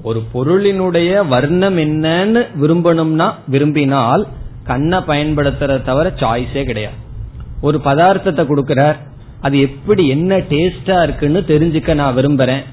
[0.02, 4.26] ஒரு பொருளினுடைய வர்ணம் என்னன்னு விரும்பணும்னா விரும்பினால்
[4.64, 6.94] கண்ணை பயன்படுத்துறத தவிர சாய்ஸே கிடையாது.
[7.60, 8.96] ஒரு பதார்த்தத்தை கொடுக்கிறார்.
[9.40, 12.64] அது எப்படி என்ன டேஸ்டா இருக்குன்னு தெரிஞ்சுக்க நான் விரும்புறேன்.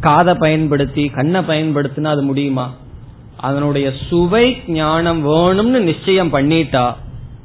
[0.00, 2.74] காதை பயன்படுத்தி கண்ணை பயன்படுத்தினா அது முடியுமா?
[3.36, 6.94] அதனுடைய சுவை ஞானம் வேணும்னு நிச்சயம் பண்ணிட்டா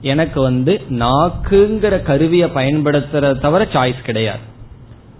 [0.01, 4.39] எனக்கு வந்து நாக்குங்கிற கருவியை பயன்படுத்துறத தவிர சாய்ஸ் கிடையாது.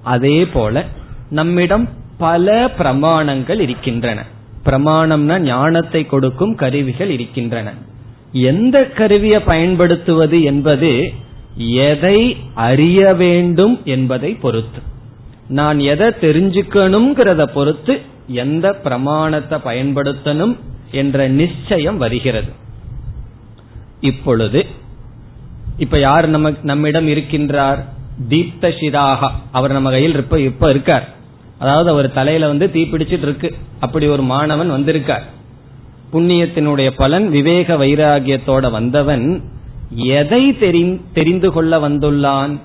[0.04, 0.86] அதே போல
[1.30, 4.26] நம்மிடம் பல பிரமாணங்கள் இருக்கின்றன.
[4.66, 7.74] பிரமாணம்னா ஞானத்தை கொடுக்கும் கருவிகள் இருக்கின்றன.
[8.32, 11.14] எந்த கருவியை பயன்படுத்துவது என்பது
[11.58, 14.80] எதை அறிய வேண்டும் என்பதை பொறுத்து.
[15.48, 20.56] நான் எதை தெரிஞ்சுக்கணுங்கிறத பொறுத்து எந்த பிரமாணத்தை பயன்படுத்தணும்
[20.92, 22.52] என்ற நிச்சயம் வருகிறது.
[24.00, 24.66] இப்பொழுது
[25.78, 27.84] இப்ப யார் நம்ம நம்மிடம் இருக்கின்றார்?
[28.30, 31.15] தீப்த சிராகா அவர் நம்ம கையில் இப்ப இப்ப இருக்கார்.
[31.60, 33.56] அதாவது அவர் தலையில வந்து தீப்பிடிச்சிட்டு இருக்கு.
[33.80, 35.26] அப்படி ஒரு மாணவன் வந்திருக்கார்.
[36.14, 39.44] புண்ணியத்தினுடைய பலன் விவேக வைராகியத்தோட வந்தவன்
[39.96, 40.58] எதை
[41.14, 42.60] தெரிந்து கொள்ள வந்துள்ளான்?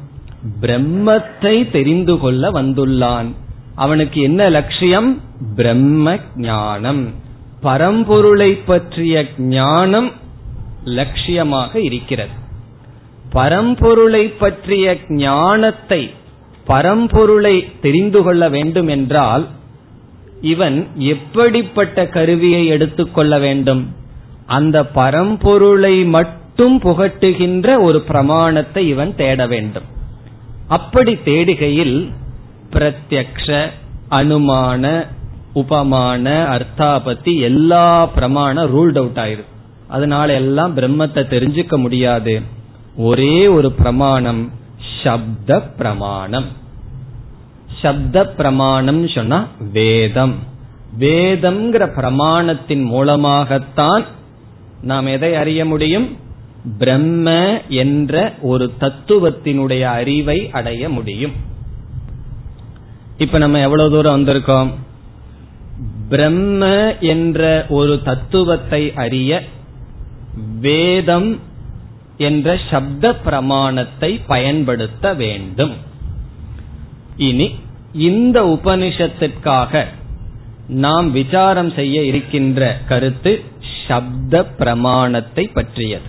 [0.61, 3.35] பிரம்மத்தை தெரிந்து கொள்ள வந்துள்ளான்.
[3.75, 5.21] அவனுக்கு என்ன லட்சியம்?
[5.57, 7.15] பிரம்ம ஞானம்.
[7.63, 10.13] பரம்பொருளை பற்றிய ஞானம்
[10.85, 12.33] லட்சியமாக இருக்கிறது.
[13.33, 16.11] பரம்பொருளை பற்றிய ஞானத்தை
[16.71, 19.45] பரம்பொருளை தெரிந்து கொள்ள வேண்டும் என்றால்
[20.53, 20.77] இவன்
[21.13, 23.83] எப்படிப்பட்ட கருவியை எடுத்துக்கொள்ள வேண்டும்?
[24.47, 29.89] அந்த பரம்பொருளை மட்டும் புகட்டுகின்ற ஒரு பிரமாணத்தை இவன் தேட வேண்டும்.
[30.69, 31.97] அப்படி தேடுகையில்
[32.73, 33.49] பிரத்யக்ஷ
[34.19, 34.85] அனுமான
[35.53, 39.45] உபமான அர்த்தாபத்தி எல்லா பிரமாண ரூல்ட் அவுட் ஆயிரு
[39.89, 42.35] அதனால எல்லாம் பிரம்மத்தை தெரிஞ்சுக்க முடியாது.
[43.09, 44.43] ஒரே ஒரு பிரமாணம்
[45.03, 46.49] சப்த பிரமாணம்.
[47.81, 50.35] சப்த பிரமாணம் சொன்னா வேதம்.
[50.99, 54.05] வேதம்ங்கிற பிரமாணத்தின் மூலமாகத்தான்
[54.83, 56.17] நாம் எதை அறிய முடியும்?
[56.79, 61.33] பிரம்ம என்ற ஒரு தத்துவத்தினுடைய அறிவை அடைய முடியும்.
[63.19, 64.71] இப்ப நம்ம எவ்வளவு தூரம் வந்திருக்கோம்?
[66.09, 69.43] பிரம்ம என்ற ஒரு தத்துவத்தை அறிய
[70.61, 71.41] வேதம்
[72.17, 75.75] என்ற சப்த பிரமாணத்தை பயன்படுத்த வேண்டும்.
[77.17, 77.55] இனி
[77.93, 79.85] இந்த உபனிஷத்திற்காக
[80.69, 83.45] நாம் விசாரம் செய்ய இருக்கின்ற கருத்து
[83.87, 86.05] சப்த பிரமாணத்தை பற்றியது.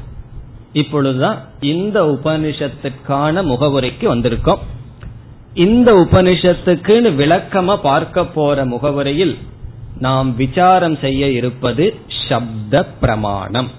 [0.73, 4.59] இப்பொழுதுதான் இந்த உபனிஷத்திற்கான முகவுரைக்கு வந்திருக்கோம்.
[5.53, 9.37] இந்த உபனிஷத்துக்குன்னு விளக்கமா பார்க்க போற முகவுரையில்
[9.99, 11.95] நாம் விசாரம் செய்ய இருப்பது
[12.29, 13.69] சப்த பிரமாணம்.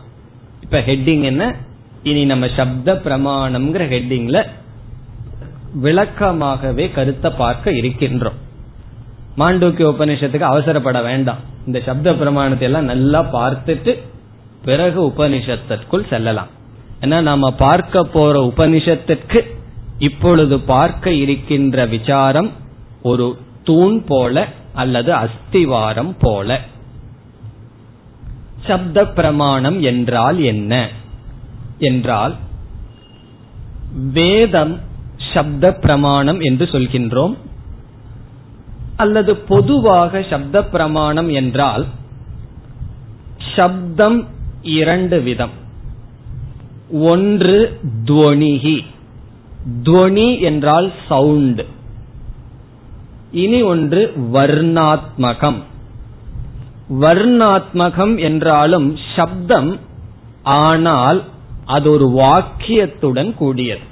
[0.63, 1.57] இப்ப ஹெட்டிங் என்ன?
[2.03, 4.47] இனி நம்ம சப்த பிரமாணம்ங்கிற ஹெட்டிங்ல
[5.81, 8.39] விளக்கமாகவே கருத்தை பார்க்க இருக்கின்றோம்.
[9.39, 11.39] மாண்டூக்கிய உபனிஷத்துக்கு அவசரப்பட வேண்டாம்.
[11.67, 13.99] இந்த சப்த பிரமாணத்தை எல்லாம் நல்லா பார்த்துட்டு
[14.65, 16.47] பிறகு உபனிஷத்திற்குள் செல்லலாம்.
[17.01, 19.41] ஏன்னா நாம பார்க்க போற உபனிஷத்திற்கு
[19.99, 22.51] இப்பொழுது பார்க்க இருக்கின்ற விசாரம்
[23.03, 26.61] ஒரு தூண் போல அல்லது அஸ்திவாரம் போல.
[28.67, 30.89] சப்த பிரமாணம் என்றால் என்ன?
[31.79, 32.37] என்றால்
[34.13, 34.81] வேதம்
[35.33, 37.35] சப்த பிரமாணம் என்று சொல்கின்றோம்.
[38.97, 41.85] அல்லது பொதுவாக சப்த பிரமாணம் என்றால்
[43.57, 44.19] சப்தம்
[44.63, 45.55] இரண்டு விதம்.
[46.91, 47.59] ஒன்று
[48.05, 48.79] துவனிகி.
[49.83, 51.63] துவனி என்றால் சவுண்ட்
[53.33, 54.01] இனி ஒன்று
[54.33, 55.61] வர்ணாத்மகம்.
[57.01, 59.71] வர்ணாத்மகம் என்றாலும் சப்தம்
[60.43, 61.21] ஆனால்
[61.67, 63.85] அது ஒரு வாக்கியத்துடன் கூடியது.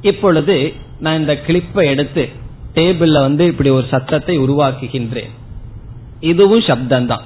[0.00, 2.28] இப்பொழுது நான் இந்த கிளிப்பை எடுத்து
[2.74, 5.30] டேபிள்ல வந்து இப்படி ஒரு சத்தத்தை உருவாக்குகின்றேன்.
[6.20, 7.24] இதுவும் சப்தம்தான்.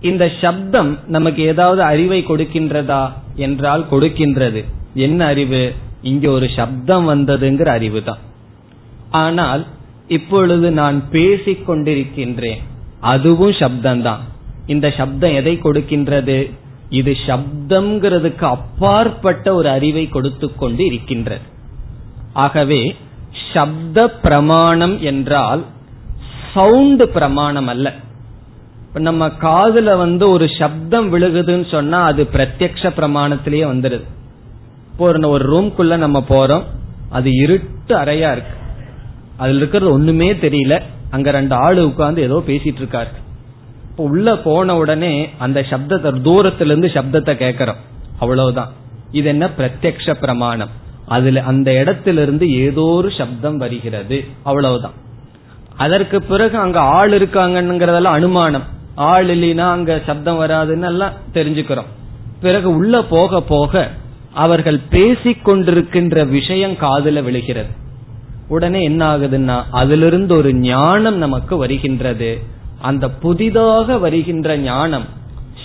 [0.00, 4.64] இந்த சப்தம் நமக்கு ஏதாவது அறிவை கொடுக்கின்றதா என்றால் கொடுக்கின்றது.
[4.94, 5.72] என்ன அறிவு?
[6.02, 8.18] இங்க ஒரு சப்தம் வந்ததுங்கிற அறிவு தான்
[9.10, 9.66] ஆனால்
[10.08, 12.60] இப்பொழுது நான் பேசிக் கொண்டிருக்கின்றேன்
[13.00, 14.18] அதுவும் சப்தம்தான்.
[14.66, 16.50] இந்த சப்தம் எதை கொடுக்கின்றது?
[16.88, 21.49] இது சப்தம்ங்கிறதுக்கு அப்பாற்பட்ட ஒரு அறிவை கொடுத்து கொண்டு இருக்கின்றது.
[22.32, 22.96] ஆகவே
[23.52, 25.64] சப்த பிரமாணம் என்றால்
[26.54, 27.92] சவுண்ட் பிரமாணம் அல்ல.
[28.92, 34.02] நம்ம காதுல வந்து ஒரு சப்தம் விழுகுதுன்னு சொன்னா அது பிரத்யக்ஷ பிரமாணத்திலேயே வந்துடுது
[34.92, 36.62] இப்போ ஒரு ரூம்குள்ள நம்ம போறோம்
[37.08, 38.56] அது இருட்டு அறையா இருக்கு.
[39.36, 40.82] அதுல இருக்கிறது ஒண்ணுமே தெரியல.
[41.10, 43.08] அங்க ரெண்டு ஆளு உட்கார்ந்து ஏதோ பேசிட்டு இருக்காரு.
[43.90, 47.80] இப்போ உள்ள போன உடனே அந்த சப்தத்தை தூரத்திலிருந்து சப்தத்தை கேட்கறோம்
[48.18, 48.68] அவ்வளவுதான்.
[49.10, 49.48] இது என்ன?
[49.58, 50.68] பிரத்யக்ஷ பிரமாணம்.
[51.10, 54.24] அதுல அந்த இடத்திலிருந்து ஏதோ ஒரு சப்தம் வருகிறது.
[54.42, 54.96] அவ்வளவுதான்.
[55.76, 58.62] அதற்கு பிறகு அங்க ஆள் இருக்காங்கங்கிறதெல்லாம் அனுமானம்.
[58.94, 61.90] ஆள் இல்லைன்னா அங்க சப்தம் வராதுன்னு எல்லாம் தெரிஞ்சுக்கிறோம்.
[62.40, 63.90] பிறகு உள்ள போக போக
[64.34, 67.72] அவர்கள் பேசிக் கொண்டிருக்கின்ற விஷயம் காதுல விழுகிறது.
[68.48, 72.30] உடனே என்ன ஆகுதுன்னா அதிலிருந்து ஒரு ஞானம் நமக்கு வருகின்றது.
[72.80, 75.06] அந்த புதிதாக வருகின்ற ஞானம்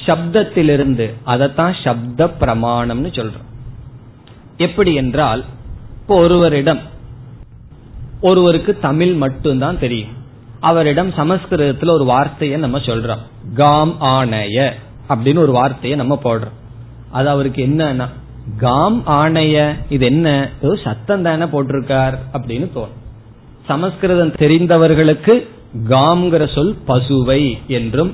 [0.05, 3.53] சப்தத்திலிருந்து அதைத்தான் சப்த பிரமாணம்னு சொல்றோம்.
[4.58, 5.41] எப்படி என்றால்
[6.01, 6.82] இப்போ ஒருவரிடம்
[8.22, 10.14] ஒருவருக்கு தமிழ் மட்டும்தான் தெரியும்.
[10.60, 13.24] அவரிடம் சமஸ்கிருதத்துல ஒரு வார்த்தையை நம்ம சொல்றோம்.
[13.53, 14.72] காம் ஆணைய
[15.10, 16.56] அப்படின்னு ஒரு வார்த்தையை நம்ம போடுறோம்.
[17.12, 18.08] அது அவருக்கு என்னன்னா
[18.58, 20.49] காம் ஆணைய இது என்ன?
[20.62, 22.97] ஏதோ சத்தம் தானே போட்டிருக்கார் அப்படின்னு தோணும்.
[23.66, 25.36] சமஸ்கிருதம் தெரிந்தவர்களுக்கு
[25.89, 28.12] காம்ங்கிற சொல் பசுவை என்றும்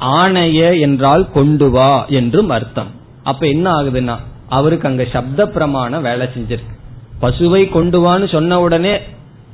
[0.00, 2.90] ஆணைய என்றால் கொண்டு வா என்றும் அர்த்தம்.
[3.22, 4.16] அப்ப என்ன ஆகுதுன்னா
[4.56, 6.76] அவருக்கு அங்க சப்த பிரமாணம் வேலை செஞ்சிருக்கு.
[7.22, 8.94] பசுவை கொண்டு வான்னு சொன்ன உடனே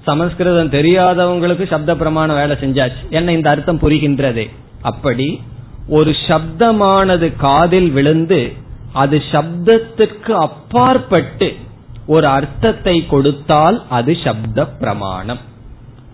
[0.08, 3.02] சமஸ்கிருதம் தெரியாதவங்களுக்கு சப்த பிரமாணம் வேலை செஞ்சாச்சு.
[3.10, 4.46] என்ன இந்த அர்த்தம் புரிகின்றதே?
[4.82, 5.28] அப்படி
[5.98, 8.40] ஒரு சப்தமானது காதில் விழுந்து
[8.92, 11.48] அது சப்தத்துக்கு அப்பாற்பட்டு
[12.14, 15.42] ஒரு அர்த்தத்தை கொடுத்தால் அது சப்த பிரமாணம்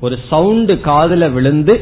[0.00, 1.74] ஒரு சவுண்டு காதல விழுந்து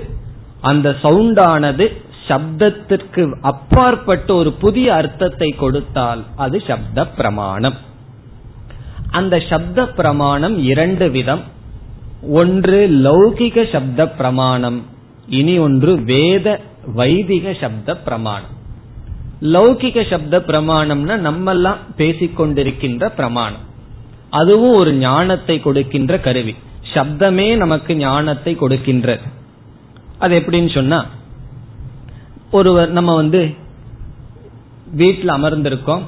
[0.70, 1.86] அந்த சவுண்டானது
[2.28, 7.76] சப்தத்திற்கு அப்பாற்பட்டு ஒரு புதிய அர்த்தத்தை கொடுத்தால் அது சப்த பிரமாணம்.
[9.10, 11.42] அந்த சப்த பிரமாணம் இரண்டு விதம்.
[12.40, 14.82] ஒன்று லௌகிக சப்த பிரமாணம்
[15.28, 16.60] இனி ஒன்று வேத
[16.94, 18.54] வைதிக சப்த பிரமாணம்.
[19.54, 23.64] லௌகிக சப்த பிரமாணம்னா நம்மெல்லாம் பேசிக்கொண்டிருக்கின்ற பிரமாணம்.
[24.30, 26.54] அதுவும் ஒரு ஞானத்தை கொடுக்கின்ற கருவி.
[26.94, 29.26] சப்தமே நமக்கு ஞானத்தை கொடுக்கின்றது.
[30.18, 31.00] அது எப்படின்னு சொன்னா
[32.52, 33.54] ஒருவர் நம்ம வந்து
[34.92, 36.02] வீட்டில் அமர்ந்திருக்கோம்.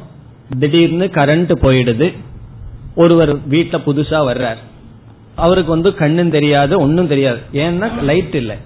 [0.58, 2.16] திடீர்னு கரண்ட் போயிடுது.
[2.94, 4.56] ஒருவர் வீட்டில் புதுசா வர்றார்.
[5.34, 7.38] அவருக்கு வந்து கண்ணும் தெரியாது ஒன்னும் தெரியாது.
[7.52, 8.56] ஏன்னா லைட் இல்லை.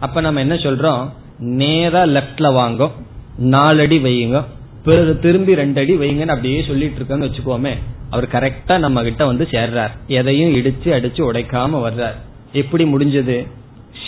[0.00, 1.08] அப்ப நம்ம என்ன சொல்றோம்?
[1.38, 2.90] நேரா லெப்ட்ல வாங்க.
[3.38, 4.44] நாலடி வையுங்க.
[4.84, 7.74] பிறகு திரும்பி ரெண்டு அடி வைங்கன்னு அப்படியே சொல்லிட்டு இருக்கோன்னு வச்சுக்கோமே.
[8.10, 9.90] அவர் கரெக்டா நம்ம கிட்ட வந்து சேர்றார்.
[10.06, 12.14] எதையும் இடிச்சு அடிச்சு உடைக்காம வர்றார்.
[12.52, 13.46] எப்படி முடிஞ்சது?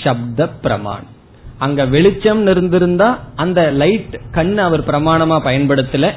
[0.05, 1.21] சப்த பிரமாணம்.
[1.59, 6.11] அங்க வெளிச்சம் இருந்திருந்தா அந்த லைட் கண்ணு அவர் பிரமாணமா பயன்படுத்தல.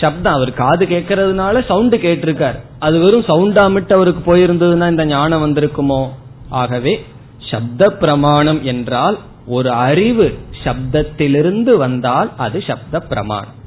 [0.00, 2.58] சப்தம் அவர் காது கேட்கறதுனால சவுண்டு கேட்டிருக்கார்.
[2.78, 6.08] அது வெறும் சவுண்டாமிட்டு அவருக்கு போயிருந்ததுன்னா இந்த ஞானம் வந்திருக்குமோ?
[6.50, 7.04] ஆகவே
[7.50, 13.58] சப்த பிரமாணம் என்றால் ஒரு அறிவு சப்தத்திலிருந்து வந்தால் அது சப்த பிரமாணம்.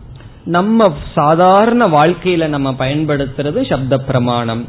[0.44, 4.68] நம்ம சாதாரண வாழ்க்கையில நம்ம பயன்படுத்துறது சப்த பிரமாணம்.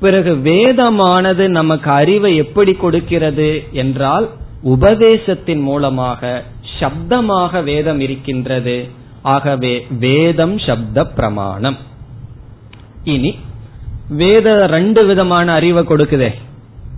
[0.00, 4.28] பிறகு வேதமானது நமக்கு அறிவை எப்படி கொடுக்கிறது என்றால்
[4.62, 6.42] உபதேசத்தின் மூலமாக
[6.80, 8.88] சப்தமாக வேதம் இருக்கின்றது.
[9.22, 11.76] ஆகவே வேதம் சப்த பிரமாணம்.
[13.04, 13.38] இனி
[14.08, 16.30] வேத ரெண்டு விதமான அறிவை கொடுக்குதே.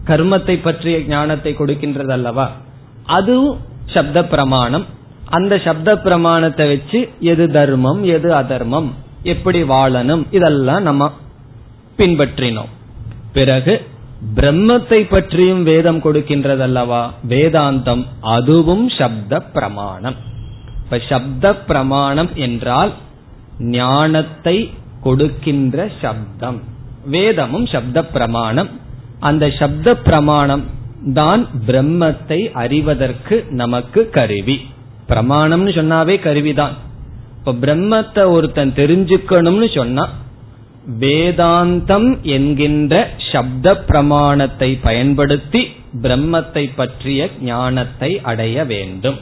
[0.07, 2.51] கர்மத்தை பற்றிய ஞானத்தை கொடுக்கின்றது அல்லவா
[3.07, 4.87] அதுவும் சப்த பிரமாணம்.
[5.31, 11.13] அந்த சப்த பிரமாணத்தை வச்சு எது தர்மம் எது அதர்மம் எப்படி வாழணும் இதெல்லாம் நம்ம
[11.99, 12.71] பின்பற்றினோம்.
[13.33, 13.87] பிறகு
[14.35, 17.11] பிரம்மத்தை பற்றியும் வேதம் கொடுக்கின்றதல்லவா?
[17.29, 20.15] வேதாந்தம் அதுவும் சப்த பிரமாணம்.
[20.85, 22.93] இப்ப சப்த பிரமாணம் என்றால்
[23.59, 24.71] ஞானத்தை
[25.01, 26.61] கொடுக்கின்ற சப்தம்.
[27.05, 28.69] வேதமும் சப்த பிரமாணம்.
[29.21, 30.63] அந்த சப்த பிரமாணம்
[31.15, 34.61] தான் பிரம்மத்தை அறிவதற்கு நமக்கு கருவி.
[35.09, 36.75] பிரமாணம்னு சொன்னாவே கருவிதான்.
[37.39, 40.09] இப்ப பிரம்மத்தை ஒருத்தன் தெரிஞ்சுக்கணும்னு சொன்னா
[41.01, 45.69] வேதாந்தம் என்கின்ற சப்த பிரமாணத்தை பயன்படுத்தி
[46.03, 49.19] பிரம்மத்தை பற்றிய ஞானத்தை அடைய வேண்டும்.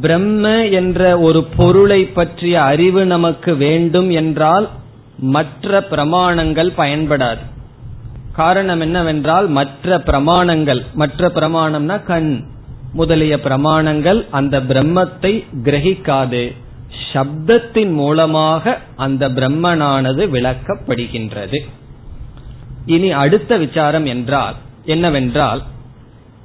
[0.00, 4.68] பிரம்ம என்ற ஒரு பொருளை பற்றிய அறிவு நமக்கு வேண்டும் என்றால்
[5.16, 7.42] மற்ற பிரமாணங்கள் பயன்படாது.
[8.32, 12.44] காரணம் என்னவென்றால் மற்ற பிரமாணங்கள் மற்ற பிரமாணம்னா கண்.
[12.92, 16.52] முதலிய பிரமாணங்கள் அந்த பிரம்மத்தை கிரகிக்காது.
[17.12, 21.58] சப்தத்தின் மூலமாக அந்த பிரம்மனானது விளக்கப்படுகின்றது.
[22.86, 25.62] இனி அடுத்த விசாரம் என்றால் என்னவென்றால்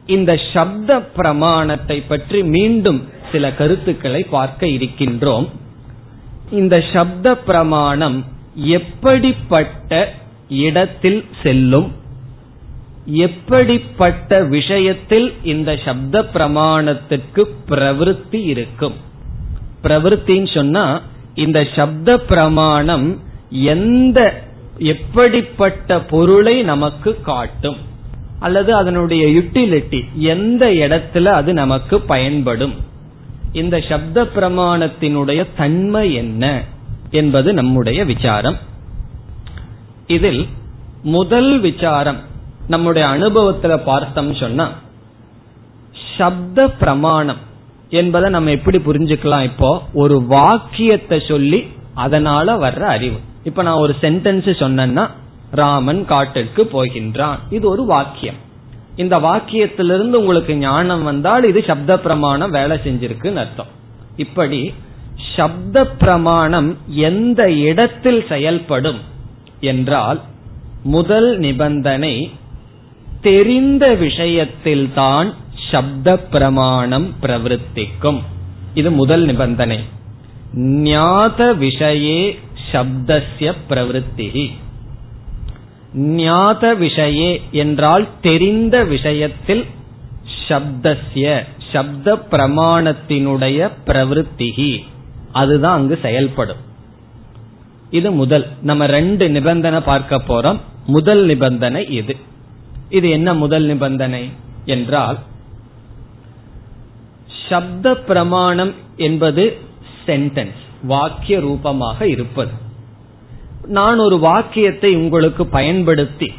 [0.05, 2.99] இந்த சப்த பிரமாணத்தை பற்றி மீண்டும்
[3.31, 5.47] சில கருத்துக்களை பார்க்க இருக்கின்றோம்.
[6.51, 8.17] இந்த சப்த பிரமாணம்
[8.55, 9.91] எப்படிப்பட்ட
[10.65, 11.89] இடத்தில் செல்லும்?
[13.05, 18.95] எப்படிப்பட்ட விஷயத்தில் இந்த சப்த பிரமாணத்திற்கு பிரவிற்த்தி இருக்கும்?
[19.85, 21.01] பிரவருத்தின்னு சொன்னா
[21.35, 24.43] இந்த சப்த பிரமாணம் எந்த
[24.77, 27.75] எப்படிப்பட்ட பொருளை நமக்கு காட்டும்?
[28.39, 32.73] அல்லது அதனுடைய யுட்டிலிட்டி எந்த இடத்துல அது நமக்கு பயன்படும்?
[33.51, 36.63] இந்த சப்த பிரமாணத்தினுடைய தன்மை என்ன
[37.11, 38.57] என்பது நம்முடைய விசாரம்.
[40.07, 40.47] இதில்
[41.03, 42.19] முதல் விசாரம்
[42.67, 44.71] நம்முடைய அனுபவத்துல பார்த்தோம் சொன்னா
[46.17, 47.41] சப்த பிரமாணம்
[47.95, 49.71] என்பதை நம்ம எப்படி புரிஞ்சுக்கலாம் இப்போ?
[49.93, 51.59] ஒரு வாக்கியத்தை சொல்லி
[51.93, 53.19] அதனால வர்ற அறிவு.
[53.43, 55.05] இப்ப நான் ஒரு சென்டென்ஸ் சொன்னேன்னா
[55.51, 57.37] ராமன் காட்டிற்கு போகின்றான்.
[57.49, 58.39] இது ஒரு வாக்கியம்.
[58.95, 63.71] இந்த வாக்கியத்திலிருந்து உங்களுக்கு ஞானம் வந்தால் இது சப்த பிரமாணம் வேலை செஞ்சிருக்குன்னு அர்த்தம்.
[64.15, 64.73] இப்படி
[65.35, 68.99] சப்த பிரமாணம் எந்த இடத்தில் செயல்படும்
[69.59, 70.19] என்றால்
[70.83, 72.31] முதல் நிபந்தனை
[73.21, 75.29] தெரிந்த விஷயத்தில்தான்
[75.69, 78.19] சப்த பிரமாணம் பிரவருத்திக்கும்
[78.73, 79.79] இது முதல் நிபந்தனை
[80.83, 82.19] ஞாத விஷயே
[82.71, 84.45] சப்தசிய பிரவருத்தி
[86.17, 89.63] ஞாத விஷயே என்றால் தெரிந்த விஷயத்தில்
[90.47, 91.27] சப்தசிய
[91.71, 94.71] சப்த பிரமாணத்தினுடைய பிரவருத்திகி
[95.31, 96.61] அதுதான் அங்கு செயல்படும்
[97.89, 102.13] இது முதல் நம்ம ரெண்டு நிபந்தனை பார்க்க போறோம் முதல் நிபந்தனை இது
[102.89, 104.23] இது என்ன முதல் நிபந்தனை
[104.65, 105.17] என்றால்
[107.49, 109.43] சப்த பிரமாணம் என்பது
[110.05, 112.53] சென்டென்ஸ் வாக்கிய ரூபமாக இருப்பது.
[113.67, 116.29] நான் ஒரு வாக்கியத்தை உங்களுக்கு பயன்படுத்தி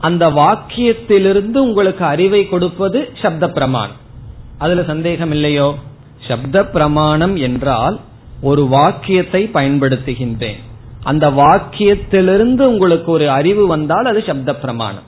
[0.00, 4.00] அந்த வாக்கியத்திலிருந்து உங்களுக்கு அறிவை கொடுப்பது சப்த பிரமாணம்
[4.58, 5.68] அதுல சந்தேகம் இல்லையோ?
[6.28, 7.96] சப்த பிரமாணம் என்றால்
[8.40, 10.60] ஒரு வாக்கியத்தை பயன்படுத்துகின்றேன்.
[11.02, 15.06] அந்த வாக்கியத்திலிருந்து உங்களுக்கு ஒரு அறிவு வந்தால் அது சப்த பிரமாணம்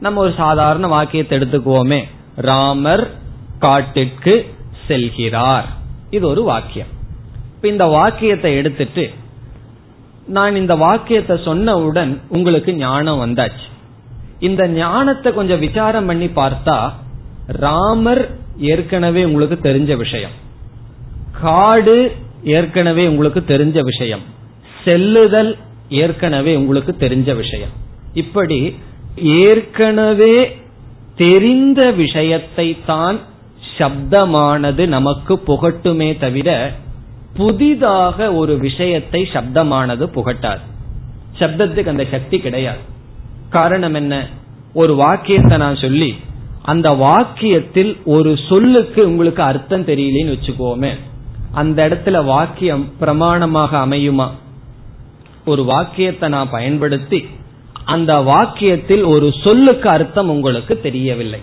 [0.00, 2.00] நம்ம ஒரு சாதாரண வாக்கியத்தை எடுத்துக்குவோமே.
[2.36, 3.04] ராமர்
[3.64, 4.34] காட்டிற்கு
[4.88, 5.68] செல்கிறார்.
[6.16, 6.92] இது ஒரு வாக்கியம்.
[7.54, 9.04] இப்ப இந்த வாக்கியத்தை எடுத்துட்டு
[10.36, 13.66] நான் இந்த வாக்கியத்தை சொன்னவுடன் உங்களுக்கு ஞானம் வந்தாச்சு.
[14.48, 16.76] இந்த ஞானத்தை கொஞ்சம் விசாரம் பண்ணி பார்த்தா
[17.64, 18.22] ராமர்
[18.72, 20.36] ஏற்கனவே உங்களுக்கு தெரிஞ்ச விஷயம்.
[21.42, 21.98] காடு
[22.56, 24.24] ஏற்கனவே உங்களுக்கு தெரிஞ்ச விஷயம்.
[24.84, 25.52] செல்லுதல்
[26.02, 27.74] ஏற்கனவே உங்களுக்கு தெரிஞ்ச விஷயம்.
[28.22, 28.60] இப்படி
[29.44, 30.34] ஏற்கனவே
[31.16, 33.18] தெரிந்த விஷயத்தை தான்
[33.78, 36.72] சப்தமானது நமக்கு புகட்டுமே தவிர
[37.34, 40.60] புதிதாக ஒரு விஷயத்தை சப்தமானது புகட்டாது.
[41.38, 42.78] சப்தத்துக்கு அந்த சக்தி கிடையாது.
[43.50, 44.26] காரணம் என்ன?
[44.72, 46.16] ஒரு வாக்கியத்தை நான் சொல்லி
[46.62, 50.98] அந்த வாக்கியத்தில் ஒரு சொல்லுக்கு உங்களுக்கு அர்த்தம் தெரியலன்னு வச்சுக்கோமே.
[51.52, 54.30] அந்த இடத்துல வாக்கியம் பிரமாணமாக அமையுமா?
[55.46, 57.26] ஒரு வாக்கியத்தை நான் பயன்படுத்தி
[57.84, 61.40] அந்த வாக்கியத்தில் ஒரு சொல்லுக்கு அர்த்தம் உங்களுக்கு தெரியவில்லை.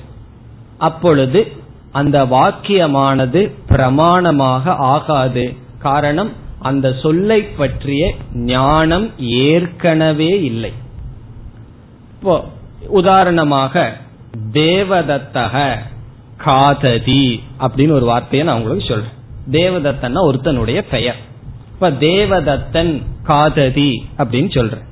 [0.78, 1.52] அப்பொழுது
[1.92, 5.56] அந்த வாக்கியமானது பிரமாணமாக ஆகாது.
[5.80, 10.74] காரணம் அந்த சொல்லை பற்றிய ஞானம் ஏற்கனவே இல்லை.
[12.14, 12.46] இப்போ
[12.88, 13.98] உதாரணமாக
[14.54, 15.78] தேவதத்தக
[16.46, 19.18] காததி அப்படின்னு ஒரு வார்த்தையை நான் உங்களுக்கு சொல்றேன்.
[19.52, 21.16] தேவதத்தன்னா ஒருத்தனுடைய பெயர்.
[21.74, 24.86] இப்ப தேவதத்தன் காததி அப்படின்னு சொல்றேன்.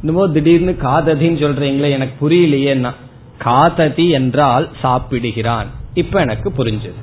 [0.00, 2.92] இன்னமும் திடீர்னு காததின்னு சொல்றீங்களே எனக்கு புரியலையேன்னா
[3.44, 5.80] காததி என்றால் சாப்பிடுகிறான்.
[5.94, 7.00] இப்ப எனக்கு புரிஞ்சது.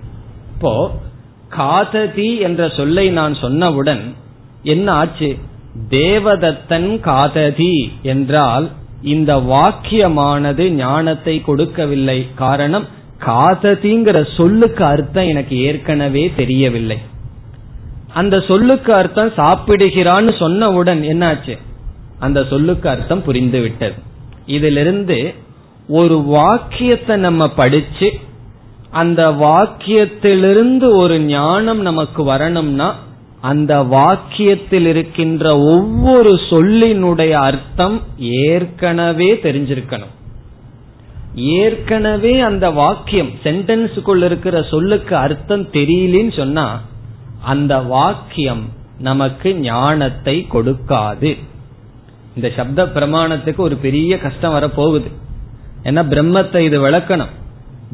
[0.53, 0.91] இப்போ
[1.57, 4.03] காததி என்ற சொல்லை நான் சொன்னவுடன்
[4.63, 5.37] என்ன ஆச்சு?
[5.89, 8.69] தேவதத்தன் காததி என்றால்
[9.01, 12.27] இந்த வாக்கியமானது ஞானத்தை கொடுக்கவில்லை.
[12.35, 12.87] காரணம்
[13.25, 16.97] காததிங்கிற சொல்லுக்கு அர்த்தம் எனக்கு ஏற்கனவே தெரியவில்லை.
[18.13, 21.57] அந்த சொல்லுக்கு அர்த்தம் சாப்பிடுகிறான்னு சொன்னவுடன் என்னாச்சு?
[22.19, 23.97] அந்த சொல்லுக்கு அர்த்தம் புரிந்து விட்டது
[24.45, 25.33] இதிலிருந்து
[25.87, 28.07] ஒரு வாக்கியத்தை நம்ம படிச்சு
[28.91, 32.95] அந்த வாக்கியத்திலிருந்து ஒரு ஞானம் நமக்கு வரணும்னா
[33.41, 40.13] அந்த வாக்கியத்தில் இருக்கின்ற ஒவ்வொரு சொல்லினுடைய அர்த்தம் ஏற்கனவே தெரிஞ்சிருக்கணும்.
[41.35, 46.81] ஏற்கனவே அந்த வாக்கியம் சென்டென்ஸுக்குள் இருக்கிற சொல்லுக்கு அர்த்தம் தெரியலன்னு சொன்னா
[47.43, 48.69] அந்த வாக்கியம்
[48.99, 51.37] நமக்கு ஞானத்தை கொடுக்காது.
[52.35, 55.11] இந்த சப்த பிரமாணத்துக்கு ஒரு பெரிய கஷ்டம் வரப்போகுது.
[55.83, 57.37] ஏன்னா பிரம்மத்தை இது விளக்கணும்.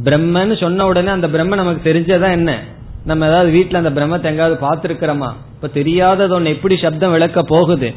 [0.03, 2.63] பிரம்மன்னு சொன்ன உடனே அந்த பிரம்ம நமக்கு தெரிஞ்சதா என்ன?
[3.05, 5.29] நம்ம ஏதாவது வீட்டுல அந்த பிரம்மத்தை எங்காவது பார்த்திருக்கிறோமா?
[5.53, 7.93] இப்ப தெரியாதது ஒண்ணு எப்படி சப்தம் விளக்க போகுது?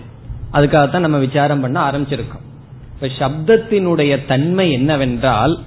[0.53, 2.45] அதுக்காகத்தான் நம்ம விசாரம் பண்ண ஆரம்பிச்சிருக்கோம்.
[2.95, 5.59] இப்ப சப்தத்தினுடைய தன்மை என்னவென்றால்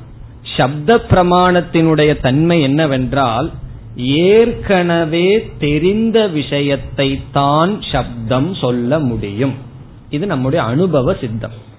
[0.58, 3.52] சப்த பிரமாணத்தினுடைய தன்மை என்னவென்றால்
[3.96, 9.56] ஏற்கனவே தெரிந்த விஷயத்தை தான் சப்தம் சொல்ல முடியும்.
[10.10, 11.70] இது நம்முடைய அனுபவ சித்தம்.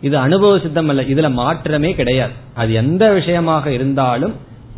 [0.00, 2.32] இது அனுபவ சித்தம் அல்ல இதுல மாற்றமே கிடையாது.
[2.54, 4.34] அது எந்த விஷயமாக இருந்தாலும்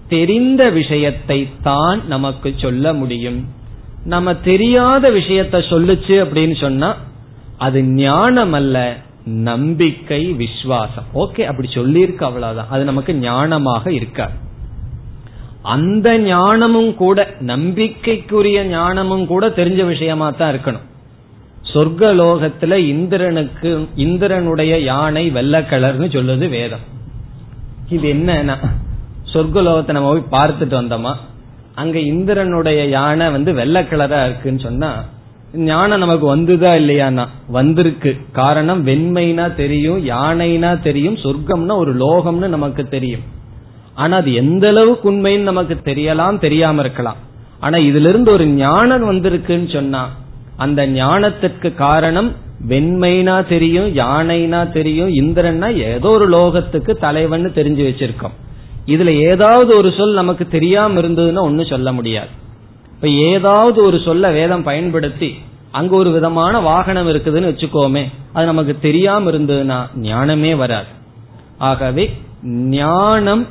[0.09, 3.49] தெரிந்த விஷயத்தை தான் நமக்கு சொல்ல முடியும்.
[4.05, 6.97] நம்ம தெரியாத விஷயத்த சொல்லுச்சு அப்படின்னு சொன்னா
[7.59, 11.05] அது ஞானம் அல்ல நம்பிக்கை விசுவாசம்.
[11.15, 12.71] ஓகே அப்படி சொல்லியிருக்கு அவ்வளவுதான்.
[12.71, 14.33] அது நமக்கு ஞானமாக இருக்காது.
[15.63, 20.87] அந்த ஞானமும் கூட நம்பிக்கைக்குரிய ஞானமும் கூட தெரிஞ்ச விஷயமா தான் இருக்கணும்.
[21.73, 23.71] சொர்க்கலோகத்துல இந்திரனுக்கு
[24.05, 26.85] இந்திரனுடைய யானை வெள்ள கலர்னு சொல்லுது வேதம்.
[27.97, 28.57] இது என்னன்னா
[29.33, 31.13] சொர்க்கலோகத்தை நம்ம போய் பார்த்துட்டு வந்தோமா
[31.75, 34.91] அங்க இந்திரனுடைய யானை வந்து வெள்ளை கலரா இருக்குன்னு சொன்னா
[35.69, 37.25] ஞானம் நமக்கு வந்துதா இல்லையானா
[37.57, 38.11] வந்திருக்கு.
[38.33, 43.25] காரணம் வெண்மைனா தெரியும் யானைனா தெரியும் சொர்க்கம்னா ஒரு லோகம்னு நமக்கு தெரியும்.
[43.95, 47.19] ஆனா அது எந்த அளவுக்கு உண்மைன்னு நமக்கு தெரியலாம் தெரியாம இருக்கலாம்.
[47.61, 50.03] ஆனா இதுல இருந்து ஒரு ஞானம் வந்திருக்குன்னு சொன்னா
[50.57, 52.33] அந்த ஞானத்திற்கு காரணம்
[52.69, 58.37] வெண்மைனா தெரியும் யானைனா தெரியும் இந்திரன்னா ஏதோ ஒரு லோகத்துக்கு தலைவன் தெரிஞ்சு வச்சிருக்கோம்.
[58.87, 62.29] இதுல ஏதாவது ஒரு சொல் நமக்கு தெரியாம இருந்ததுன்னா ஒன்னும் சொல்ல முடியாது.
[62.95, 65.35] இப்ப ஏதாவது ஒரு சொல்ல வேதம் பயன்படுத்தி
[65.71, 70.87] அங்க ஒரு விதமான வாகனம் இருக்குதுன்னு வச்சுக்கோமே அது நமக்கு தெரியாம இருந்ததுன்னா ஞானமே வராது.
[71.59, 72.11] ஆகவே
[72.45, 73.47] ஞானம்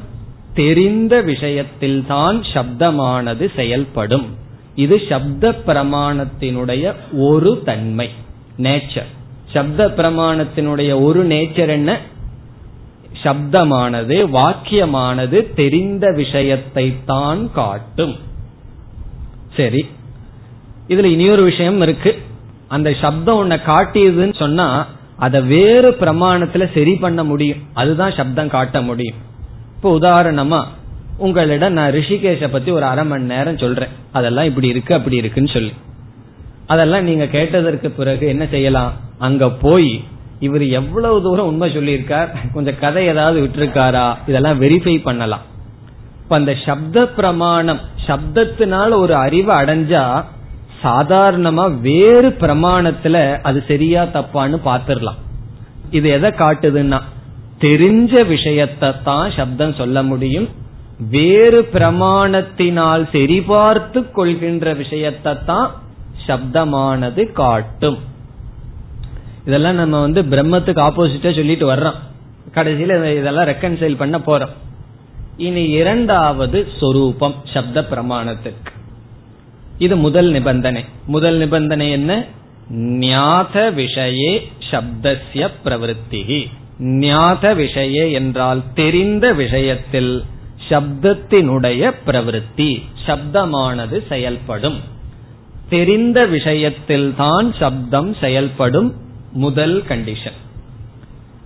[0.53, 4.27] தெரிந்த விஷயத்தில் தான் சப்தமானது செயல்படும்.
[4.83, 6.93] இது சப்த பிரமாணத்தினுடைய
[7.29, 8.07] ஒரு தன்மை
[8.65, 9.09] நேச்சர்
[9.53, 11.91] சப்த பிரமாணத்தினுடைய ஒரு நேச்சர் என்ன?
[13.23, 18.15] சப்தமானது வாக்கியமானது தெரிந்த விஷயத்தை தான் காட்டும்.
[19.57, 19.81] சரி
[20.91, 22.11] இதுல இனியொரு விஷயம் இருக்கு.
[22.75, 24.67] அந்த சப்தம் உன்னை காட்டியதுன்னு சொன்னா
[25.25, 27.61] அதை வேறு பிரமாணத்துல சரி பண்ண முடியும்.
[27.81, 29.19] அதுதான் சப்தம் காட்ட முடியும்.
[29.75, 30.61] இப்போ உதாரணமா
[31.25, 33.93] உங்களிடம் நான் ரிஷிகேஷ பத்தி ஒரு அரை மணி நேரம் சொல்றேன்.
[34.11, 35.73] அதெல்லாம் இப்படி இருக்கு அப்படி இருக்குன்னு சொல்லி.
[36.67, 38.91] அதெல்லாம் நீங்க கேட்டதற்கு பிறகு என்ன செய்யலாம்?
[39.17, 39.91] அங்க போய்
[40.39, 42.29] இவர் எவ்வளவு தூரம் உண்மை சொல்லியிருக்கார்?
[42.53, 44.05] கொஞ்சம் கதை ஏதாவது விட்டுருக்காரா?
[44.27, 45.43] இதெல்லாம் வெரிஃபை பண்ணலாம்.
[46.23, 50.03] இப்ப அந்த சப்த பிரமாணம் சப்தத்தினால ஒரு அறிவு அடைஞ்சா
[50.83, 55.19] சாதாரணமா வேறு பிரமாணத்துல அது சரியா தப்பான்னு பாத்துரலாம்
[55.91, 56.99] இது எதை காட்டுதுன்னா
[57.59, 60.47] தெரிஞ்ச விஷயத்தை தான் சப்தம் சொல்ல முடியும்.
[61.09, 65.71] வேறு பிரமாணத்தினால் சரிபார்த்து கொள்கின்ற விஷயத்தை தான்
[66.27, 67.97] சப்தமானது காட்டும்.
[69.45, 71.95] இதெல்லாம் நம்ம வந்து பிரம்மத்துக்கு ஆப்போசிட்டா சொல்லிட்டு வர்றோம்.
[72.53, 74.49] கடைசியில இதெல்லாம் ரெக்கன்சைல் பண்ண போறோம்.
[75.37, 78.71] இனி இரண்டாவது சொரூபம் சப்த பிரமாணத்துக்கு.
[79.77, 80.85] இது முதல் நிபந்தனை.
[81.05, 82.25] முதல் நிபந்தனை என்ன?
[82.99, 86.49] ஞாத விஷயே சப்தசிய பிரவருத்தி
[86.79, 90.23] ஞாத விஷயே என்றால் தெரிந்த விஷயத்தில்
[90.71, 92.71] சப்தத்தினுடைய பிரவருத்தி
[93.05, 94.79] சப்தமானது செயல்படும்.
[95.69, 98.89] தெரிந்த விஷயத்தில் தான் சப்தம் செயல்படும்
[99.43, 100.39] முதல் கண்டிஷன்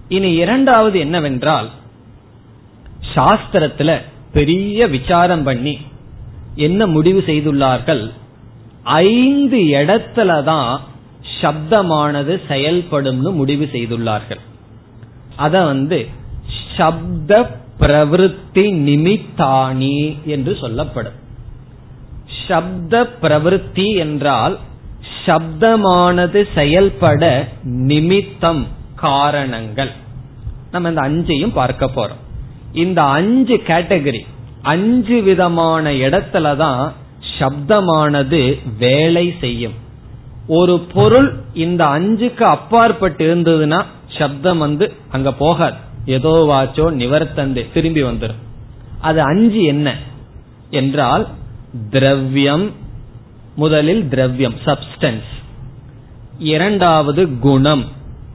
[0.10, 1.70] இனி இரண்டாவது என்னவென்றால்
[3.16, 3.92] சாஸ்திரத்துல
[4.34, 5.76] பெரிய விசாரம் பண்ணி
[6.68, 8.04] என்ன முடிவு செய்துள்ளார்கள்?
[8.84, 10.72] ஐந்து இடத்துல தான்
[11.42, 14.42] சப்தமானது செயல்படும்னு முடிவு செய்துள்ளார்கள்.
[15.36, 16.00] அத வந்து
[16.78, 17.32] சப்த
[17.80, 21.18] பிரவருத்தி நிமித்தானி என்று சொல்லப்படும்.
[22.48, 24.60] சப்த பிரவருத்தி என்றால்
[25.26, 29.92] சப்தமானது செயல்பட நிமித்தம் காரணங்கள்.
[30.72, 32.22] நம்ம இந்த அஞ்சையும் பார்க்க போறோம்.
[32.74, 34.22] இந்த அஞ்சு கேட்டகரி
[34.62, 36.94] அஞ்சு விதமான இடத்துல தான்
[37.40, 39.74] சப்தமானது வேலை செய்யும்.
[40.48, 45.76] ஒரு பொருள் இந்த அஞ்சுக்கு அப்பாற்பட்டு இருந்ததுன்னா சப்தம் வந்து அங்க போகாது.
[46.06, 48.44] ஏதோ வாச்சோ நிவர்த்தந்தே திரும்பி வந்துடும்
[49.02, 49.96] அது அஞ்சு என்ன?
[50.70, 51.28] என்றால்
[51.90, 52.72] திரவியம்
[53.56, 55.32] முதலில் திரவியம் சப்ஸ்டன்ஸ்
[56.40, 57.86] இரண்டாவது குணம்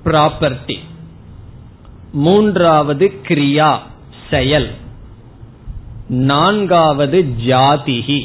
[0.04, 0.78] ப்ராப்பர்ட்டி
[2.12, 3.78] மூன்றாவது கிரியா
[4.30, 4.70] செயல்.
[6.08, 8.24] நான்காவது ஜாதிகி.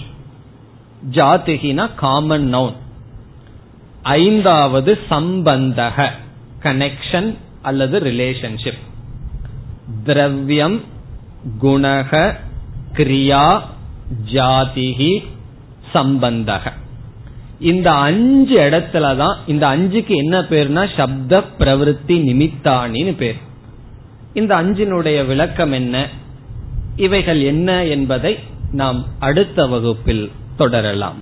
[1.12, 2.76] ஜாதிகினா காமன் நவுன்
[4.02, 6.10] ஐந்தாவது சம்பந்தக
[6.64, 8.84] கனெக்ஷன் அல்லது ரிலேஷன்ஷிப்
[10.04, 10.84] திரவியம்
[11.62, 12.36] குணக
[12.94, 13.62] கிரியா
[14.34, 15.24] ஜாதிகி
[15.94, 16.72] சம்பந்தக.
[17.60, 23.40] இந்த அஞ்சு இடத்துல தான் இந்த அஞ்சுக்கு என்ன பேர்னா சப்த பிரவருத்தி நிமித்தானின்னு பேர்.
[24.34, 26.10] இந்த அஞ்சினுடைய விளக்கம் என்ன?
[26.96, 28.40] இவைகள் என்ன என்பதை
[28.72, 31.22] நாம் அடுத்த வகுப்பில் தொடரலாம்.